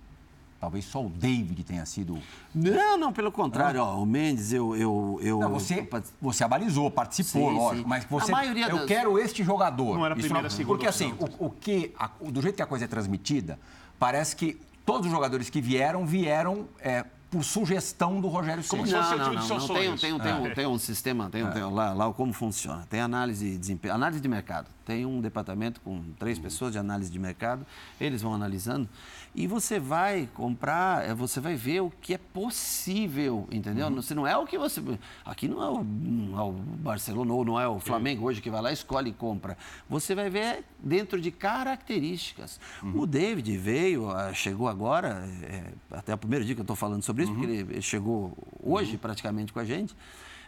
[0.59, 2.19] Talvez só o David tenha sido.
[2.53, 3.81] Não, não, pelo contrário.
[3.81, 4.75] Ó, o Mendes, eu.
[4.75, 5.87] eu, eu não, você,
[6.21, 7.83] você abalizou, participou, sim, lógico.
[7.83, 7.89] Sim.
[7.89, 8.31] Mas você.
[8.31, 8.85] A maioria eu das...
[8.85, 9.95] quero este jogador.
[9.95, 10.75] Não era a primeira, não, segunda.
[10.75, 13.57] Porque assim, o, o que, a, do jeito que a coisa é transmitida,
[13.97, 16.67] parece que todos os jogadores que vieram, vieram.
[16.81, 18.81] É, por sugestão do Rogério Ceni.
[18.81, 19.67] Como fosse não, não, não, não.
[19.67, 22.87] Tem, tem, tem, um, tem um sistema, tem, um, tem lá, lá como funciona.
[22.89, 24.67] Tem análise de desempenho, análise de mercado.
[24.83, 27.65] Tem um departamento com três pessoas de análise de mercado.
[28.01, 28.89] Eles vão analisando
[29.35, 33.87] e você vai comprar, é, você vai ver o que é possível, entendeu?
[33.87, 33.95] Uhum.
[33.95, 34.81] Você não é o que você.
[35.23, 38.49] Aqui não é o, não é o Barcelona ou não é o Flamengo hoje que
[38.49, 39.57] vai lá, escolhe e compra.
[39.89, 42.59] Você vai ver dentro de características.
[42.81, 43.01] Uhum.
[43.01, 47.03] O David veio, ah, chegou agora, é, até o primeiro dia que eu estou falando
[47.03, 47.39] sobre isso, uhum.
[47.39, 48.97] porque ele chegou hoje uhum.
[48.97, 49.95] praticamente com a gente.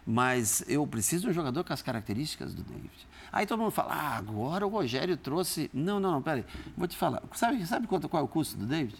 [0.05, 3.07] Mas eu preciso de um jogador com as características do David.
[3.31, 5.69] Aí todo mundo fala, ah, agora o Rogério trouxe.
[5.73, 6.43] Não, não, não, peraí.
[6.75, 7.21] Vou te falar.
[7.33, 8.95] Sabe, sabe quanto, qual é o custo do David?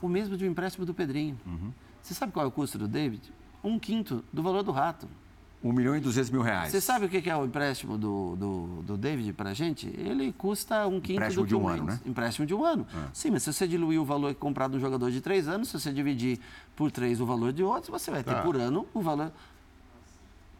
[0.00, 1.38] O mesmo de um empréstimo do Pedrinho.
[1.46, 1.72] Uhum.
[2.02, 3.32] Você sabe qual é o custo do David?
[3.62, 5.08] Um quinto do valor do rato.
[5.64, 6.70] Um milhão e duzentos mil reais.
[6.70, 9.86] Você sabe o que é o empréstimo do, do, do David para a gente?
[9.86, 12.00] Ele custa um quinto empréstimo do de um ano, né?
[12.04, 12.86] Empréstimo de um ano.
[12.94, 13.08] É.
[13.14, 15.80] Sim, mas se você diluir o valor comprado de um jogador de três anos, se
[15.80, 16.38] você dividir
[16.76, 18.42] por três o valor de outros, você vai ter tá.
[18.42, 19.32] por ano o valor.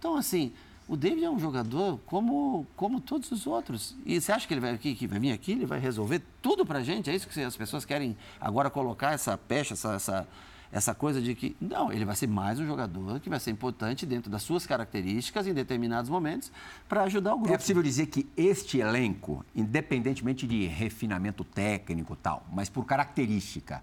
[0.05, 0.53] Então, assim,
[0.87, 3.97] o David é um jogador como, como todos os outros.
[4.05, 6.67] E você acha que ele vai, aqui, que vai vir aqui, ele vai resolver tudo
[6.67, 7.09] para a gente?
[7.09, 10.29] É isso que as pessoas querem agora colocar essa pecha, essa, essa,
[10.71, 11.57] essa coisa de que.
[11.59, 15.47] Não, ele vai ser mais um jogador que vai ser importante dentro das suas características
[15.47, 16.53] em determinados momentos
[16.87, 17.55] para ajudar o grupo.
[17.55, 23.83] É possível dizer que este elenco, independentemente de refinamento técnico tal, mas por característica,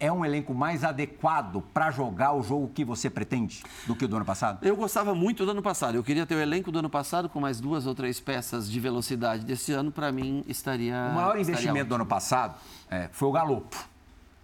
[0.00, 4.08] é um elenco mais adequado para jogar o jogo que você pretende do que o
[4.08, 4.64] do ano passado?
[4.64, 5.96] Eu gostava muito do ano passado.
[5.96, 8.78] Eu queria ter o elenco do ano passado com mais duas ou três peças de
[8.78, 9.44] velocidade.
[9.44, 11.08] Desse ano, para mim, estaria.
[11.10, 12.54] O maior investimento do ano passado
[12.90, 13.76] é, foi o Galopo.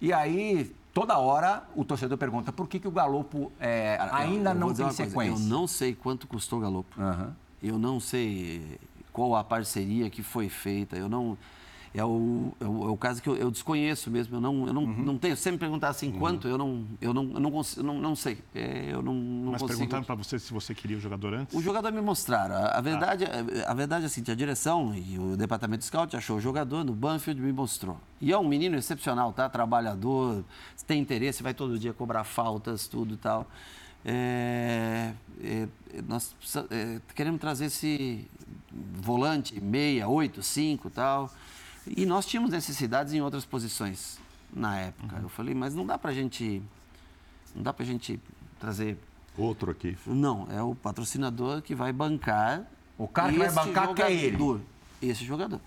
[0.01, 4.55] E aí, toda hora, o torcedor pergunta por que, que o Galopo é, ainda eu
[4.55, 5.45] não tem sequência.
[5.45, 7.01] Eu não sei quanto custou o Galopo.
[7.01, 7.33] Uhum.
[7.63, 8.79] Eu não sei
[9.13, 10.97] qual a parceria que foi feita.
[10.97, 11.39] Eu não
[11.95, 14.37] é o, é o, é o caso que eu, eu, desconheço mesmo.
[14.37, 15.05] Eu não, eu não, uhum.
[15.05, 15.37] não tenho.
[15.37, 16.19] Sempre perguntar assim, uhum.
[16.19, 18.39] quanto, eu não, eu não, eu não, consigo, não, não sei.
[18.53, 19.79] É, eu não, não Mas consigo.
[19.79, 21.57] perguntaram para você se você queria o jogador antes?
[21.57, 22.57] O jogador me mostraram.
[22.57, 23.69] A, a verdade, ah.
[23.69, 26.83] a, a, verdade é assim, a direção e o departamento de scout achou o jogador
[26.85, 27.97] no Banfield me mostrou.
[28.21, 29.49] E é um menino excepcional, tá?
[29.49, 30.45] Trabalhador,
[30.89, 33.47] tem interesse, vai todo dia cobrar faltas, tudo e tal.
[34.05, 35.69] É, é,
[36.09, 36.35] nós
[36.71, 38.27] é, queremos trazer esse
[38.73, 41.31] volante meia, oito, cinco tal.
[41.87, 44.19] E nós tínhamos necessidades em outras posições
[44.53, 45.17] na época.
[45.17, 45.23] Uhum.
[45.23, 46.63] Eu falei, mas não dá para a gente
[47.55, 48.21] Não dá para a gente
[48.59, 48.97] trazer.
[49.37, 49.97] Outro aqui.
[50.07, 52.65] Não, é o patrocinador que vai bancar.
[52.97, 54.31] O cara que vai bancar que é ele.
[54.31, 54.61] jogador,
[55.03, 55.61] Esse jogador.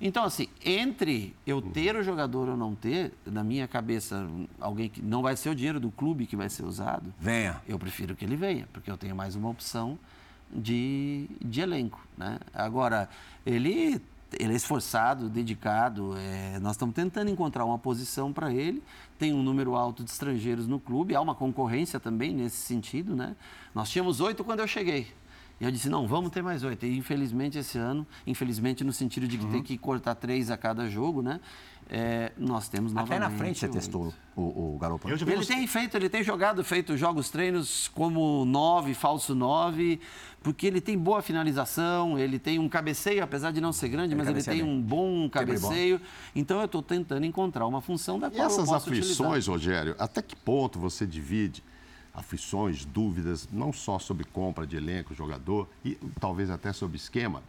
[0.00, 4.28] Então, assim, entre eu ter o jogador ou não ter, na minha cabeça,
[4.60, 7.62] alguém que não vai ser o dinheiro do clube que vai ser usado, Venha.
[7.66, 9.96] eu prefiro que ele venha, porque eu tenho mais uma opção
[10.52, 12.04] de, de elenco.
[12.18, 12.40] Né?
[12.52, 13.08] Agora,
[13.46, 14.02] ele,
[14.38, 18.82] ele é esforçado, dedicado, é, nós estamos tentando encontrar uma posição para ele.
[19.18, 23.14] Tem um número alto de estrangeiros no clube, há uma concorrência também nesse sentido.
[23.14, 23.36] Né?
[23.74, 25.08] Nós tínhamos oito quando eu cheguei.
[25.60, 26.84] E eu disse, não, vamos ter mais oito.
[26.84, 30.90] E infelizmente esse ano, infelizmente no sentido de que tem que cortar três a cada
[30.90, 31.40] jogo, né?
[31.90, 35.14] É, nós temos Até na novamente frente você testou o, o Garoppolo.
[35.14, 40.00] Eu Ele tem feito, ele tem jogado, feito jogos treinos como nove, falso nove,
[40.42, 44.22] porque ele tem boa finalização, ele tem um cabeceio, apesar de não ser grande, Ele
[44.22, 44.72] mas ele tem bem.
[44.72, 46.00] um bom cabeceio.
[46.34, 49.52] Então eu estou tentando encontrar uma função da E qual essas posso aflições, utilizar.
[49.52, 51.62] Rogério, até que ponto você divide
[52.14, 57.42] aflições, dúvidas, não só sobre compra de elenco, jogador, e talvez até sobre esquema,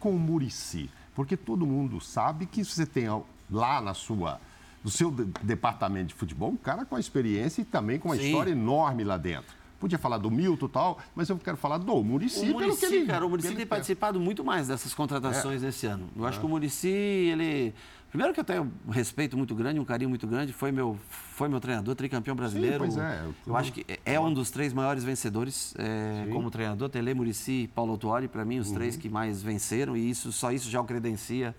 [0.00, 0.90] com o Murici?
[1.14, 3.08] Porque todo mundo sabe que você tem
[3.50, 4.40] lá na sua,
[4.84, 8.16] no seu de- departamento de futebol um cara com a experiência e também com uma
[8.16, 8.26] Sim.
[8.26, 9.54] história enorme lá dentro.
[9.78, 13.06] Podia falar do Milton e tal, mas eu quero falar do Murici, O Murici, ele...
[13.06, 15.68] cara, o Murici tem participado muito mais dessas contratações É.
[15.68, 16.08] esse ano.
[16.16, 17.74] Eu acho que o Murici, ele.
[18.08, 21.48] Primeiro que eu tenho um respeito muito grande, um carinho muito grande, foi meu, foi
[21.48, 22.78] meu treinador, tricampeão brasileiro.
[22.78, 26.88] pois é, Eu, eu- acho que é um dos três maiores vencedores é, como treinador.
[26.88, 28.74] Tele, Murici e Paulo Autuori, para mim, os Uhum.
[28.76, 31.54] três que mais venceram, e isso só isso já o credencia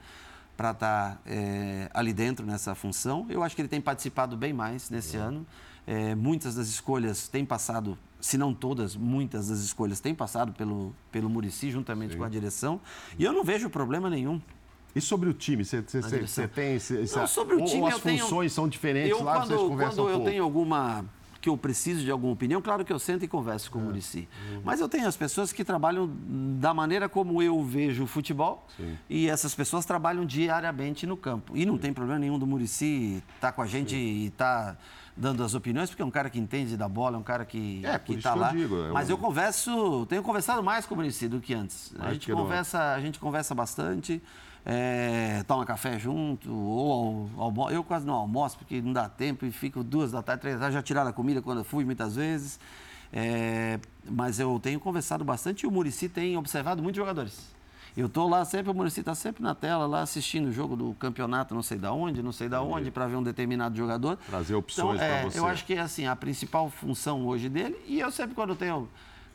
[0.57, 1.21] para estar
[1.93, 3.25] ali dentro nessa função.
[3.29, 5.45] Eu acho que ele tem participado bem mais nesse ano.
[5.85, 10.93] É, muitas das escolhas têm passado, se não todas, muitas das escolhas têm passado pelo,
[11.11, 12.81] pelo Murici, juntamente com a direção.
[13.17, 14.41] E eu não vejo problema nenhum.
[14.95, 15.81] E sobre o time, você,
[16.47, 16.75] tem...
[16.75, 19.47] essa- Não, sobre o time ou as eu tenho- funções são diferentes Eu, lá, quando,
[19.49, 20.29] vocês conversam quando eu pouco?
[20.31, 21.05] tenho alguma
[21.39, 23.71] que eu preciso de alguma opinião, claro que eu sento e converso É.
[23.71, 24.27] com o Murici.
[24.63, 26.09] Mas eu tenho as pessoas que trabalham
[26.59, 28.65] da maneira como eu vejo o futebol
[29.09, 31.55] e essas pessoas trabalham diariamente no campo.
[31.55, 34.77] E não tem problema nenhum do Murici estar com a gente e estar
[35.15, 37.81] dando as opiniões, porque é um cara que entende da bola, é um cara que
[37.83, 38.51] É, que está que eu lá.
[38.51, 41.91] digo, é Mas um- eu converso, tenho conversado mais com o Murici do que antes.
[41.99, 44.21] A gente conversa, a gente conversa bastante.
[44.69, 47.69] É, toma café junto, ou al- almo...
[47.69, 50.63] eu quase não almoço, porque não dá tempo e fico duas da tarde, três da
[50.63, 52.59] tarde, já tiraram a comida quando eu fui muitas vezes.
[53.13, 57.55] É, mas eu tenho conversado bastante e o Murici tem observado muitos jogadores.
[57.95, 60.93] Eu estou lá sempre, o Murici está sempre na tela, lá assistindo o jogo do
[60.95, 64.17] campeonato, não sei da onde, não sei da onde, para ver um determinado jogador.
[64.27, 65.39] Trazer opções então, é, você.
[65.39, 68.89] Eu acho que é assim, a principal função hoje dele, e eu sempre quando tenho,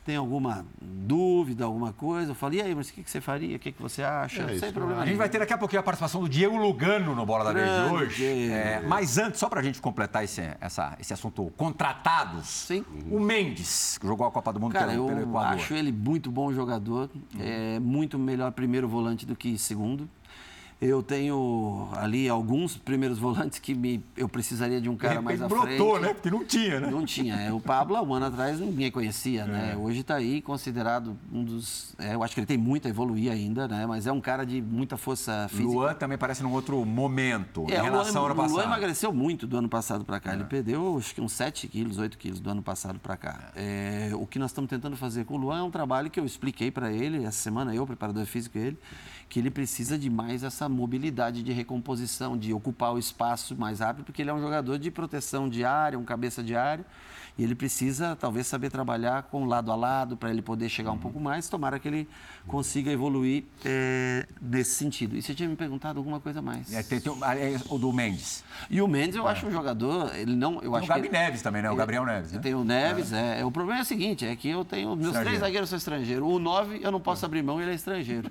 [0.05, 3.55] tenho alguma dúvida, alguma coisa, eu falo, e aí, mas o que, que você faria?
[3.55, 4.41] O que, que você acha?
[4.43, 6.29] É, isso Sem que problema A gente vai ter daqui a pouquinho a participação do
[6.29, 8.25] Diego Lugano no Bola da Grande hoje.
[8.51, 12.47] É, mas antes, só para a gente completar esse, essa- esse assunto, contratados.
[12.47, 12.83] Sim.
[13.09, 15.53] O Mendes, que jogou a Copa do Mundo Cara, pelo, eu pelo Equador.
[15.55, 20.09] acho ele muito bom jogador, é muito melhor primeiro volante do que segundo.
[20.85, 25.47] Eu tenho ali alguns primeiros volantes que me, eu precisaria de um cara mais à
[25.47, 26.01] brotou, frente.
[26.07, 26.13] né?
[26.13, 26.89] Porque não tinha, né?
[26.91, 27.35] Não tinha.
[27.35, 29.45] É, O Pablo, um ano atrás, ninguém conhecia, É.
[29.47, 29.77] né?
[29.77, 31.95] Hoje está aí considerado um dos...
[31.97, 33.85] é, eu acho que ele tem muito a evoluir ainda, né?
[33.85, 35.67] Mas é um cara de muita força física.
[35.69, 38.65] Luan também parece num outro momento É, em relação ao ano o Luan passado.
[38.67, 40.33] emagreceu muito do ano passado para cá.
[40.33, 43.51] Ele perdeu, acho que uns 7 quilos, 8 quilos do ano passado para cá.
[43.55, 46.25] É, o que nós estamos tentando fazer com o Luan é um trabalho que eu
[46.25, 48.77] expliquei para ele, essa semana eu, preparador físico, ele,
[49.33, 54.05] que ele precisa de mais essa mobilidade de recomposição, de ocupar o espaço mais rápido,
[54.05, 56.85] porque ele é um jogador de proteção de área, um cabeça de área,
[57.37, 60.97] e ele precisa talvez saber trabalhar com lado a lado para ele poder chegar um
[60.99, 61.49] pouco mais.
[61.49, 62.07] Tomara que ele
[62.47, 65.15] consiga evoluir é, nesse sentido.
[65.15, 66.71] E você tinha me perguntado alguma coisa mais?
[66.71, 68.43] É, tem- tem o- é, o do Mendes.
[68.69, 71.09] E o Mendes, eu acho um jogador, ele não, eu Tem o acho Gabi ele-
[71.09, 71.71] Neves também, né?
[71.71, 72.39] O Gabriel Neves, né?
[72.39, 73.43] Tem o Neves, é.
[73.43, 75.25] O problema é o seguinte, é que eu tenho meus Estrangeiro.
[75.29, 76.27] três zagueiros são estrangeiros.
[76.27, 78.29] O nove eu não posso abrir mão, ele é estrangeiro.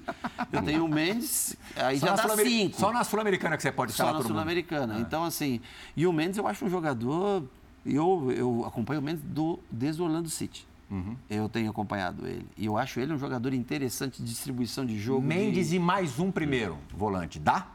[0.52, 2.78] Eu tenho o Mendes, aí Só já na dá cinco.
[2.78, 4.28] Só na Sul-Americana que você pode Só escalar na.
[4.28, 5.00] Sul-Americana.
[5.00, 5.60] Então, assim,
[5.96, 7.42] e o Mendes eu acho um jogador.
[7.84, 10.66] Eu, eu acompanho o Mendes do, desde o Orlando City.
[10.90, 11.16] Uhum.
[11.28, 12.46] Eu tenho acompanhado ele.
[12.56, 15.22] E eu acho ele um jogador interessante de distribuição de jogo.
[15.26, 15.76] Mendes de...
[15.76, 17.38] e mais um primeiro volante.
[17.38, 17.66] Dá?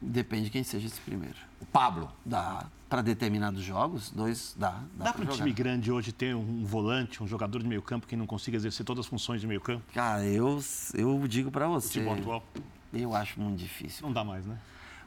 [0.00, 1.36] Depende de quem seja esse primeiro.
[1.60, 2.10] O Pablo.
[2.24, 2.66] Dá.
[2.88, 4.70] Para determinados jogos, dois dá.
[4.70, 5.36] Dá, Dá pra para um jogar.
[5.38, 8.84] time grande hoje ter um volante, um jogador de meio campo que não consiga exercer
[8.84, 9.82] todas as funções de meio campo?
[9.92, 10.60] Cara, eu,
[10.92, 12.00] eu digo para você.
[12.04, 12.44] Futebol atual?
[12.92, 14.04] Eu acho muito difícil.
[14.06, 14.58] Não dá mais, né?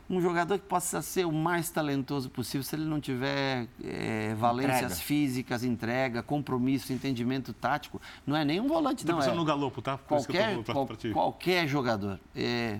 [0.09, 4.77] Um jogador que possa ser o mais talentoso possível, se ele não tiver é, valências
[4.83, 4.95] Entrega.
[4.95, 9.15] físicas, entrega, compromisso, entendimento tático, não é nem um volante, não.
[9.17, 9.97] pensando É no Galopo, tá?
[9.97, 11.09] Por isso que eu qualquer, tô pra- qual- pra ti.
[11.11, 12.19] qualquer jogador.
[12.33, 12.79] É,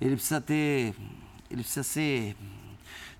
[0.00, 0.94] ele precisa ter.
[1.50, 2.34] Ele precisa ser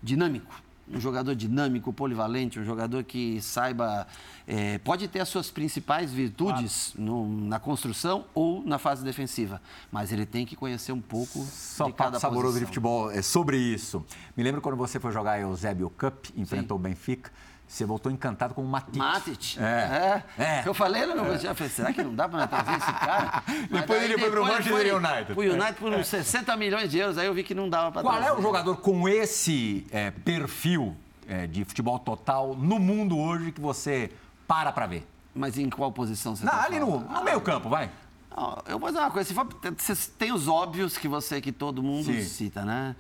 [0.03, 0.55] dinâmico.
[0.93, 4.07] Um jogador dinâmico, polivalente, um jogador que saiba.
[4.45, 10.11] é, pode ter as suas principais virtudes no- na construção ou na fase defensiva, mas
[10.13, 12.67] ele tem que conhecer um pouco Só de cada saboroso de posição.
[12.67, 14.05] futebol é sobre isso.
[14.37, 17.31] Me lembro quando você foi jogar a Eusébio Cup, enfrentou o Benfica,
[17.73, 18.99] você voltou encantado com o Matite.
[18.99, 19.57] Matic.
[19.59, 20.23] É.
[20.39, 20.43] É.
[20.45, 20.63] É.
[20.67, 21.37] Eu falei lá no é.
[21.37, 23.43] eu falei, será que não dá para trazer esse cara?
[23.71, 25.35] Depois ele foi pro depois Manchester foi United.
[25.35, 28.03] Pro United por uns 60 milhões de euros, aí eu vi que não dava para
[28.03, 28.29] Qual trazer.
[28.29, 30.95] é o jogador com esse é, perfil
[31.27, 34.13] é, de futebol total no mundo hoje que você
[34.47, 35.09] para pra ver?
[35.35, 37.91] Mas em qual posição você Não, tá ali no, no meio campo, vai.
[38.37, 39.35] Não, eu vou dizer uma coisa,
[39.79, 42.23] você tem os óbvios que você, que todo mundo Sim.
[42.23, 42.95] cita, né?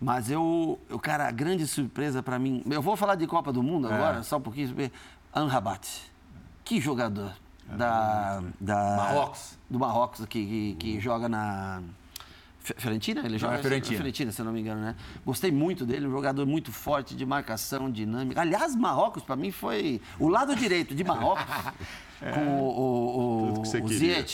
[0.00, 3.62] Mas eu, eu, cara, a grande surpresa para mim, eu vou falar de Copa do
[3.62, 4.90] Mundo agora, só um pouquinho,
[5.34, 5.88] Anrabat.
[6.64, 7.32] Que jogador
[7.66, 9.58] da, da Marrocos.
[9.68, 11.82] do Marrocos que, que, que joga na
[12.60, 13.96] Fiorentina, ele joga na Fiorentina.
[13.96, 14.94] Fiorentina, se não me engano, né?
[15.24, 18.40] Gostei muito dele, um jogador muito forte de marcação, dinâmica.
[18.40, 21.44] Aliás, Marrocos para mim foi o lado direito de Marrocos.
[22.34, 23.62] Com o, o, o,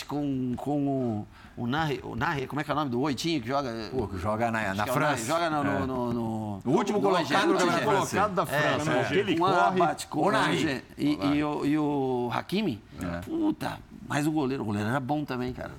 [0.07, 3.41] com, com o, o Narri, o Narri, como é que é o nome do oitinho
[3.43, 3.71] que joga?
[3.91, 5.11] Pô, que joga na, na é o França.
[5.11, 5.79] Narri, Joga no, É.
[5.81, 9.53] no, no, no- O último colocado no da França, É, que ele o corre.
[9.55, 10.57] Amrabat com O Narri.
[10.57, 12.83] Angers e, e, o, e o Hakimi.
[13.25, 15.73] Puta, mas o goleiro, o goleiro era bom também, cara.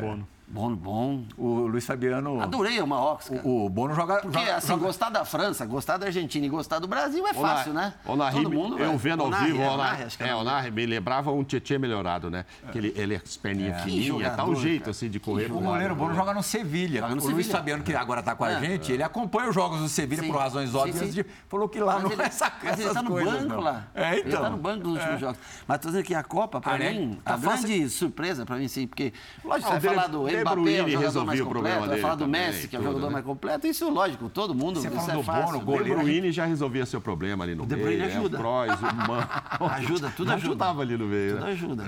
[0.00, 0.26] Bono.
[0.52, 1.24] Bom, bom.
[1.38, 2.38] O Luiz Fabiano.
[2.42, 3.40] Adorei o Marrocos, cara.
[3.42, 4.16] O, o Bono joga.
[4.16, 7.32] Porque, joga- assim, joga- gostar da França, gostar da Argentina e gostar do Brasil é
[7.32, 7.94] fácil, né?
[8.04, 10.18] O Narri, Todo mundo eu vai- vendo ao Onari, vivo, é, o Onari, Narri, acho
[10.18, 12.44] que é, é o Narri me lembrava um Tietchan melhorado, né?
[12.70, 14.90] Que ele, ele é as perninhas Que fininhas, tá um jeito cara.
[14.90, 15.50] assim de correr.
[15.50, 15.94] O goleiro?
[15.96, 17.00] Bono joga no Sevilha.
[17.00, 17.52] Joga no o Luiz Sevilha.
[17.58, 18.60] Fabiano, que agora está com a É.
[18.60, 20.28] gente, ele acompanha os jogos do Sevilha Sim.
[20.30, 20.98] por razões Sim, óbvias.
[20.98, 21.10] sim.
[21.10, 23.48] De, falou que lá Mas não ele, é essa, mas ele tá no coisas, banco
[23.48, 23.60] não.
[23.60, 23.84] lá.
[23.94, 24.28] É, então.
[24.30, 25.38] Ele tá no banco nos últimos jogos.
[25.66, 26.92] Mas tô dizendo que a Copa, pra Ah, né?
[26.92, 30.50] mim, Tá a grande surpresa pra mim, sim, porque, lógico, você vai falar do De
[30.50, 32.76] Mbappé, Bruyne é o jogador resolvia o problema completo, dele falar do também, Messi, que
[32.76, 33.12] é o tudo, jogador né?
[33.12, 33.66] mais completo.
[33.66, 35.22] Isso, lógico, todo mundo, Você isso fala é do.
[35.22, 35.84] Bono, O goleiro.
[35.84, 37.86] De Bruyne já resolvia seu problema ali no De meio.
[37.86, 38.16] Bruyne né?
[38.16, 38.36] ajuda.
[38.36, 39.28] O Kroos, o Man...
[39.72, 40.48] Ajuda, tudo ajuda.
[40.48, 41.34] ajudava ali no meio.
[41.34, 41.52] Tudo né?
[41.52, 41.84] ajuda.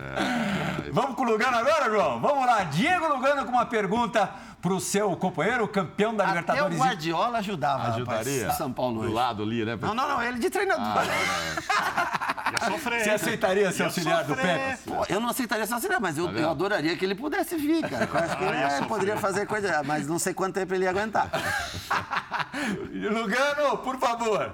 [0.93, 2.21] Vamos com o Lugano agora, João?
[2.21, 2.65] Vamos lá.
[2.65, 4.31] Diego Lugano com uma pergunta
[4.65, 6.79] pro seu companheiro, campeão da Até o Libertadores.
[6.79, 8.41] Guardiola ajudava, Ajudaria?
[8.41, 9.13] rapaz, São Paulo Do hoje.
[9.13, 9.77] lado ali, né?
[9.79, 11.05] Não, não, não, ele de treinador.
[11.05, 13.05] Ia sofrer.
[13.05, 14.59] Você aceitaria ser Ia auxiliar do sofrer.
[14.59, 14.79] Pepe?
[14.87, 18.09] Pô, eu não aceitaria só auxiliar, mas eu, eu adoraria que ele pudesse vir, cara.
[18.11, 20.73] Eu acho que ele Ah, ia é, poderia fazer coisa, mas não sei quanto tempo
[20.75, 21.29] ele ia aguentar.
[22.91, 24.51] Lugano, por favor.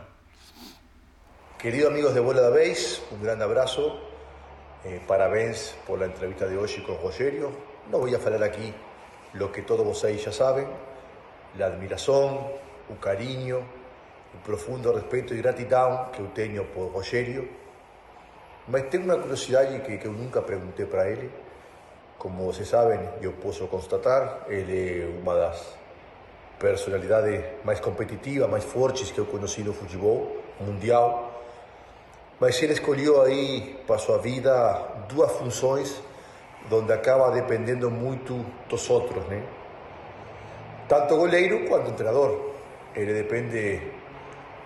[1.57, 3.97] Queridos amigos de Bola da Vez, un gran abrazo.
[4.85, 7.53] Eh, parabéns por la entrevista de hoy con Rogerio.
[7.93, 8.75] No voy a hablar aquí
[9.35, 10.67] lo que todos vosotros ya saben,
[11.59, 12.39] la admiración,
[12.89, 17.45] un cariño, un profundo respeto y gratitud que yo tengo por Rogerio.
[18.69, 21.31] Mas tengo una curiosidad que, que nunca pregunté para él.
[22.19, 25.75] Como vocês sabem, eu posso constatar, ele é uma das
[26.59, 31.43] personalidades mais competitivas, mais fortes que eu conheci no futebol mundial.
[32.39, 36.03] Mas ele escolheu aí para sua vida duas funções
[36.71, 39.43] onde acaba dependendo muito dos outros, né?
[40.89, 42.51] Tanto goleiro quanto treinador.
[42.95, 43.81] Ele depende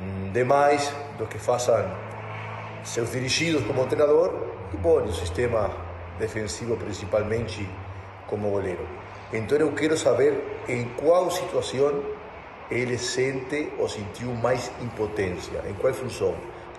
[0.01, 1.85] hum, demais do que façam
[2.83, 4.33] seus dirigidos como treinador
[4.73, 5.71] e, bom, o sistema
[6.19, 7.69] defensivo principalmente
[8.27, 8.87] como goleiro.
[9.33, 12.03] Então eu quero saber em qual situação
[12.71, 16.35] ele sente ou sentiu mais impotência, em qual função,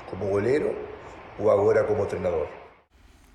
[0.09, 0.75] como goleiro
[1.39, 2.47] ou agora como treinador.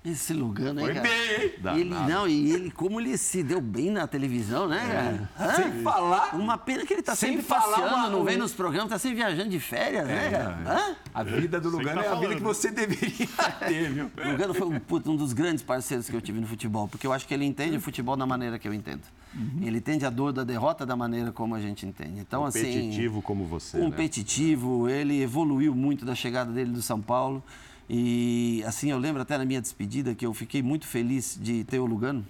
[0.03, 1.07] Esse Lugano, hein, Foi cara?
[1.07, 1.53] bem, hein?
[1.77, 4.79] E ele, não, e ele, como ele se deu bem na televisão, né,
[5.37, 5.51] cara?
[5.51, 5.55] Hã?
[5.55, 8.51] Sem falar- Uma pena que ele tá sem sempre falar passeando, uma- não vem nos
[8.51, 10.59] programas, tá sempre viajando de férias, né, cara?
[10.65, 10.95] Hã?
[11.13, 13.27] A vida do Lugano tá é a vida que você deveria
[13.67, 14.09] ter, viu?
[14.25, 17.13] O Lugano foi um, um dos grandes parceiros que eu tive no futebol, porque eu
[17.13, 19.03] acho que ele entende o futebol da maneira que eu entendo.
[19.61, 22.19] Ele entende a dor da derrota da maneira como a gente entende.
[22.19, 22.63] Então, assim.
[22.63, 23.85] Competitivo como você, né?
[23.85, 27.43] Competitivo, ele evoluiu muito da chegada dele do São Paulo.
[27.93, 31.77] E assim, eu lembro até na minha despedida que eu fiquei muito feliz de ter
[31.77, 32.25] o Lugano.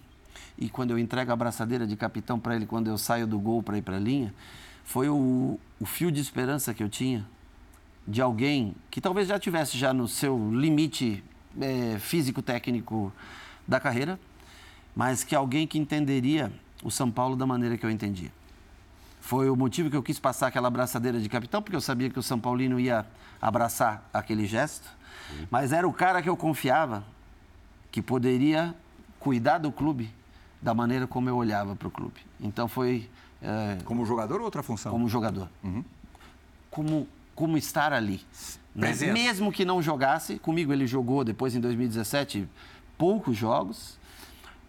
[0.57, 3.61] E quando eu entrego a abraçadeira de capitão para ele, quando eu saio do gol
[3.61, 4.33] para ir para a linha,
[4.83, 7.23] foi o, o fio de esperança que eu tinha
[8.07, 11.23] de alguém que talvez já tivesse já no seu limite
[11.61, 13.13] eh, físico-técnico
[13.67, 14.19] da carreira,
[14.95, 16.51] mas que alguém que entenderia
[16.83, 18.31] o São Paulo da maneira que eu entendia.
[19.19, 22.17] Foi o motivo que eu quis passar aquela abraçadeira de capitão, porque eu sabia que
[22.17, 23.05] o São Paulino ia
[23.39, 24.89] abraçar aquele gesto,
[25.49, 27.03] mas era o cara que eu confiava
[27.91, 28.73] que poderia
[29.19, 30.09] cuidar do clube
[30.61, 32.21] da maneira como eu olhava para o clube.
[32.39, 33.09] Então foi
[33.41, 34.91] eh, Como jogador ou outra função?
[34.91, 35.49] como jogador.
[36.69, 38.21] Como, como estar ali.
[38.75, 38.93] né?
[39.13, 42.47] Mesmo que não jogasse, comigo ele jogou depois em 2017
[42.97, 43.97] poucos jogos,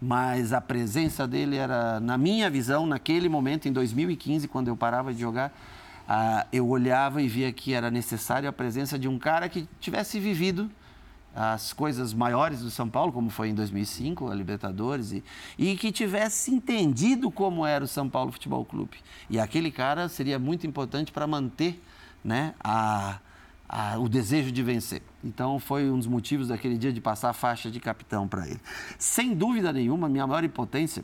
[0.01, 5.13] mas a presença dele era, na minha visão, naquele momento, em 2015, quando eu parava
[5.13, 5.53] de jogar,
[6.07, 10.19] ah, eu olhava e via que era necessário a presença de um cara que tivesse
[10.19, 10.69] vivido
[11.35, 15.23] as coisas maiores do São Paulo, como foi em 2005, a Libertadores, e,
[15.57, 18.97] e que tivesse entendido como era o São Paulo Futebol Clube.
[19.29, 21.81] E aquele cara seria muito importante para manter
[22.23, 23.19] né, a,
[23.67, 25.01] a, o desejo de vencer.
[25.23, 28.61] Então, foi um dos motivos daquele dia de passar a faixa de capitão para ele.
[28.99, 31.03] Sem dúvida nenhuma, minha maior impotência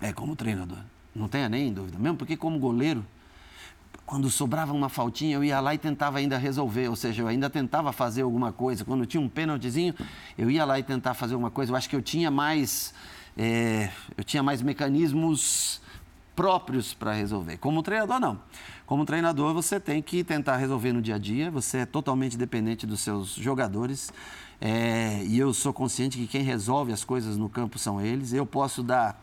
[0.00, 0.78] é como treinador.
[1.14, 1.98] Não tenha nem dúvida.
[1.98, 3.04] Mesmo porque, como goleiro,
[4.06, 7.48] quando sobrava uma faltinha, eu ia lá e tentava ainda resolver, ou seja, eu ainda
[7.48, 8.84] tentava fazer alguma coisa.
[8.84, 9.94] Quando tinha um pênaltizinho,
[10.36, 11.72] eu ia lá e tentar fazer alguma coisa.
[11.72, 12.92] Eu acho que eu tinha mais,
[13.36, 15.80] é, eu tinha mais mecanismos
[16.36, 17.56] próprios para resolver.
[17.58, 18.38] Como treinador, não.
[18.86, 21.50] Como treinador, você tem que tentar resolver no dia a dia.
[21.50, 24.12] Você é totalmente dependente dos seus jogadores.
[24.60, 28.32] É, e eu sou consciente que quem resolve as coisas no campo são eles.
[28.32, 29.18] Eu posso dar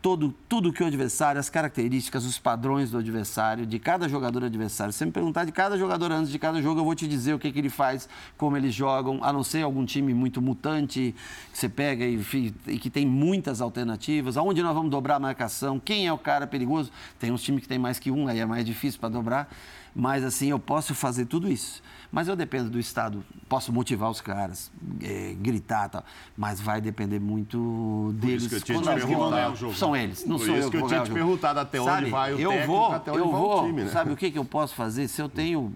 [0.00, 4.92] todo, tudo que o adversário, as características, os padrões do adversário, de cada jogador adversário.
[4.92, 7.34] Se você me perguntar de cada jogador antes de cada jogo, eu vou te dizer
[7.34, 11.14] o que, que ele faz, como eles jogam, a não ser algum time muito mutante
[11.52, 12.20] que você pega e,
[12.66, 16.46] e que tem muitas alternativas, aonde nós vamos dobrar a marcação, quem é o cara
[16.46, 16.90] perigoso.
[17.18, 19.48] Tem uns times que tem mais que um, aí é mais difícil para dobrar.
[19.94, 21.82] Mas assim, eu posso fazer tudo isso.
[22.10, 23.22] Mas eu dependo do Estado.
[23.48, 24.70] Posso motivar os caras,
[25.02, 26.04] é, gritar tal.
[26.36, 28.46] Mas vai depender muito deles.
[28.48, 29.74] Por isso que eu tinha te perguntado.
[29.74, 32.10] São eles, não Por sou isso eu que eu tinha te perguntado até sabe, onde
[32.10, 33.90] vai o eu técnico, vou, até onde eu vai vou, o time, né?
[33.90, 35.06] Sabe o que, que eu posso fazer?
[35.08, 35.72] Se eu tenho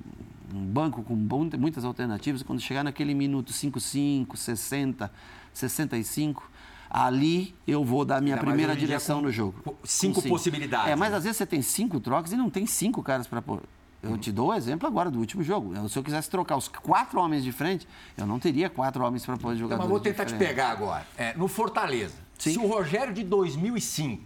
[0.55, 1.15] um banco com
[1.59, 5.11] muitas alternativas, quando chegar naquele minuto 55, 60,
[5.53, 6.51] 65
[6.91, 9.77] ali eu vou dar a minha É, primeira direção com- no jogo.
[9.85, 10.29] cinco sim.
[10.29, 11.17] possibilidades, É, mas né?
[11.17, 13.63] às vezes você tem cinco trocas e não tem cinco caras para pôr.
[14.03, 15.75] Eu te dou o exemplo agora do último jogo.
[15.75, 17.87] Eu- Se eu quisesse trocar os quatro homens de frente,
[18.17, 21.07] eu não teria quatro homens para pôr Então, jogadores mas vou tentar te pegar agora.
[21.17, 22.53] É, no Fortaleza, Sim.
[22.55, 24.25] se o Rogério de 2005,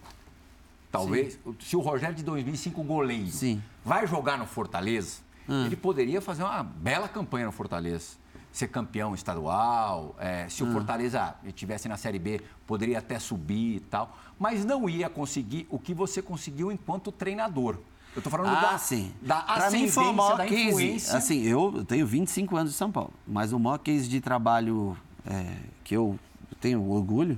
[0.91, 3.61] talvez, se o Rogério de 2005, o goleiro, Sim.
[3.85, 8.17] vai jogar no Fortaleza, ele poderia fazer uma bela campanha no Fortaleza.
[8.51, 13.79] Ser campeão estadual, é, se o Fortaleza estivesse na Série B, poderia até subir e
[13.81, 17.77] tal, mas não ia conseguir o que você conseguiu enquanto treinador.
[18.15, 19.11] Eu tô falando Ah, da, sim.
[19.21, 20.55] da Pra mim foi o maior case.
[20.69, 21.17] influência.
[21.17, 25.55] Assim, eu tenho 25 anos de São Paulo, mas o maior case de trabalho é,
[25.83, 26.17] que eu
[26.59, 27.37] tenho orgulho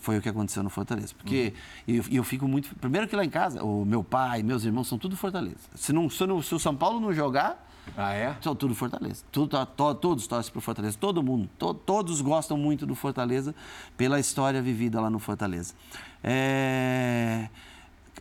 [0.00, 1.14] foi o que aconteceu no Fortaleza.
[1.18, 1.52] Porque
[1.86, 1.94] Uhum.
[1.96, 2.74] eu, eu fico muito.
[2.76, 5.56] Primeiro que lá em casa, o meu pai, meus irmãos são tudo Fortaleza.
[5.74, 8.34] Se, não, se, não- se o São Paulo não jogar, Ah, é?
[8.40, 9.22] são tudo Fortaleza.
[9.30, 10.96] Tudo, to- todos torcem para o Fortaleza.
[10.98, 11.50] Todo mundo.
[11.58, 13.54] to- todos gostam muito do Fortaleza
[13.96, 15.74] pela história vivida lá no Fortaleza.
[16.22, 17.48] É...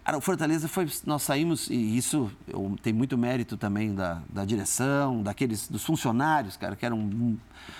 [0.03, 0.85] Cara, o Fortaleza foi.
[1.05, 6.57] Nós saímos, e isso eu- tem muito mérito também da, da direção, daqueles, dos funcionários,
[6.57, 7.37] cara, que eram.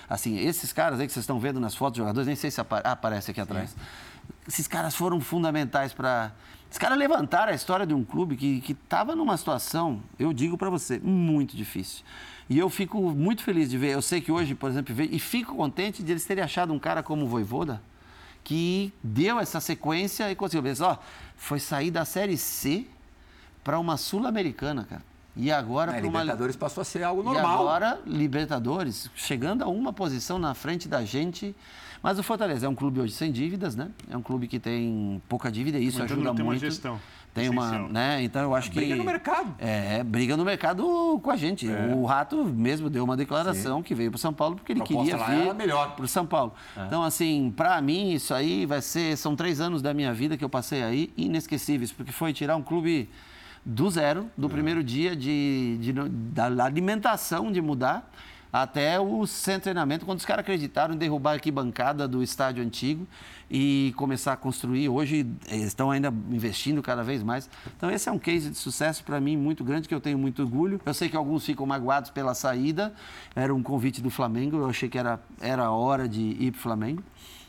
[0.09, 2.61] Assim, esses caras aí que vocês estão vendo nas fotos dos jogadores, nem sei se
[2.61, 3.75] apa- ah, aparece aqui atrás.
[4.47, 6.31] Esses caras foram fundamentais para.
[6.69, 10.69] Esses caras levantaram a história de um clube que estava numa situação, eu digo para
[10.69, 12.03] você, muito difícil.
[12.49, 13.89] E eu fico muito feliz de ver.
[13.91, 17.03] Eu sei que hoje, por exemplo, e fico contente de eles terem achado um cara
[17.03, 17.81] como o Voivoda,
[18.43, 20.63] que deu essa sequência e conseguiu.
[20.63, 20.97] Ver, ó,
[21.37, 22.85] foi sair da Série C
[23.63, 25.01] para uma Sul-Americana, cara.
[25.35, 26.19] E agora É, para uma.
[26.19, 27.61] Libertadores passou a ser algo E normal.
[27.61, 31.55] agora, Libertadores, chegando a uma posição na frente da gente.
[32.03, 33.89] Mas o Fortaleza é um clube hoje sem dívidas, né?
[34.09, 36.59] É um clube que tem pouca dívida e isso Mas ajuda tem uma muito.
[36.59, 36.99] gestão
[37.33, 38.21] Tem uma, né?
[38.23, 39.55] Então eu acho que Briga no mercado.
[39.57, 41.67] É, briga no mercado com a gente.
[41.95, 45.25] O Rato mesmo deu uma declaração que veio para São Paulo porque ele proposta queria
[45.25, 45.95] vir era melhor.
[45.95, 46.53] para o São Paulo.
[46.85, 50.43] Então assim, para mim isso aí vai ser são três anos da minha vida que
[50.45, 53.09] eu passei aí inesquecíveis porque foi tirar um clube
[53.65, 58.11] do zero, do primeiro dia de, de- da alimentação de mudar
[58.53, 62.63] até o centro de treinamento, quando os caras acreditaram em derrubar a arquibancada do estádio
[62.63, 63.07] antigo
[63.49, 64.87] e começar a construir.
[64.89, 67.49] Hoje eh, estão ainda investindo cada vez mais.
[67.75, 70.43] Então, esse é um case de sucesso para mim muito grande, que eu tenho muito
[70.43, 70.79] orgulho.
[70.85, 72.93] Eu sei que alguns ficam magoados pela saída.
[73.35, 76.61] Era um convite do Flamengo, eu achei que era, era hora de ir para o
[76.61, 77.03] Flamengo.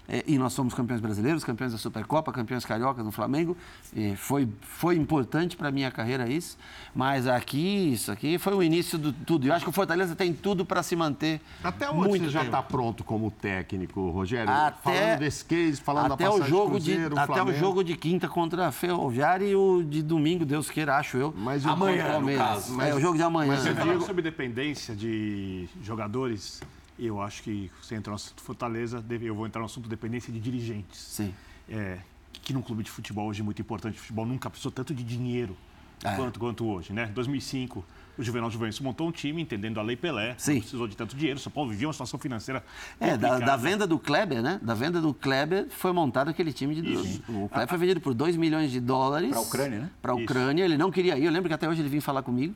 [0.06, 3.56] É, e nós somos campeões brasileiros, campeões da Supercopa, campeões carioca no Flamengo.
[3.94, 6.58] E foi, foi importante para a minha carreira isso.
[6.94, 9.46] Mas aqui, isso aqui foi o início de tudo.
[9.46, 11.40] Eu acho que o Fortaleza tem tudo para se manter.
[11.62, 14.50] Até onde muito você já está pronto como técnico, Rogério?
[14.52, 17.52] Até- falando desse case, falando até da o passagem jogo de Cruzeiro, de Até o
[17.54, 21.34] jogo de quinta contra a Ferroviária e o de domingo, Deus queira, acho eu.
[21.36, 22.80] Mas o Amanhã, no caso.
[22.82, 23.56] é o jogo de amanhã.
[23.56, 26.60] Você falando sobre dependência de jogadores,
[26.98, 30.40] eu acho que você entra no assunto Fortaleza, eu vou entrar no assunto dependência de
[30.40, 31.00] dirigentes.
[31.00, 31.34] Sim.
[31.68, 31.98] É,
[32.32, 35.02] que num clube de futebol hoje é muito importante, o futebol nunca precisou tanto de
[35.02, 35.56] dinheiro
[36.02, 36.14] é.
[36.14, 37.06] quanto, quanto hoje, né?
[37.06, 37.84] 2005
[38.16, 40.54] o Juvenal Juventus montou um time entendendo a Lei Pelé, Sim.
[40.54, 42.64] não precisou de tanto dinheiro, São Paulo vivia uma situação financeira
[43.00, 44.60] É, da, da, venda do Kleber, né?
[44.62, 46.92] Da venda do Kleber foi montado aquele time de...
[46.92, 47.22] Isso.
[47.28, 49.30] O Kleber foi vendido por 2 milhões de dólares.
[49.30, 49.90] Para a Ucrânia, né?
[50.00, 51.24] Para a Ucrânia, ele não queria ir.
[51.24, 52.54] Eu lembro que até hoje ele vinha falar comigo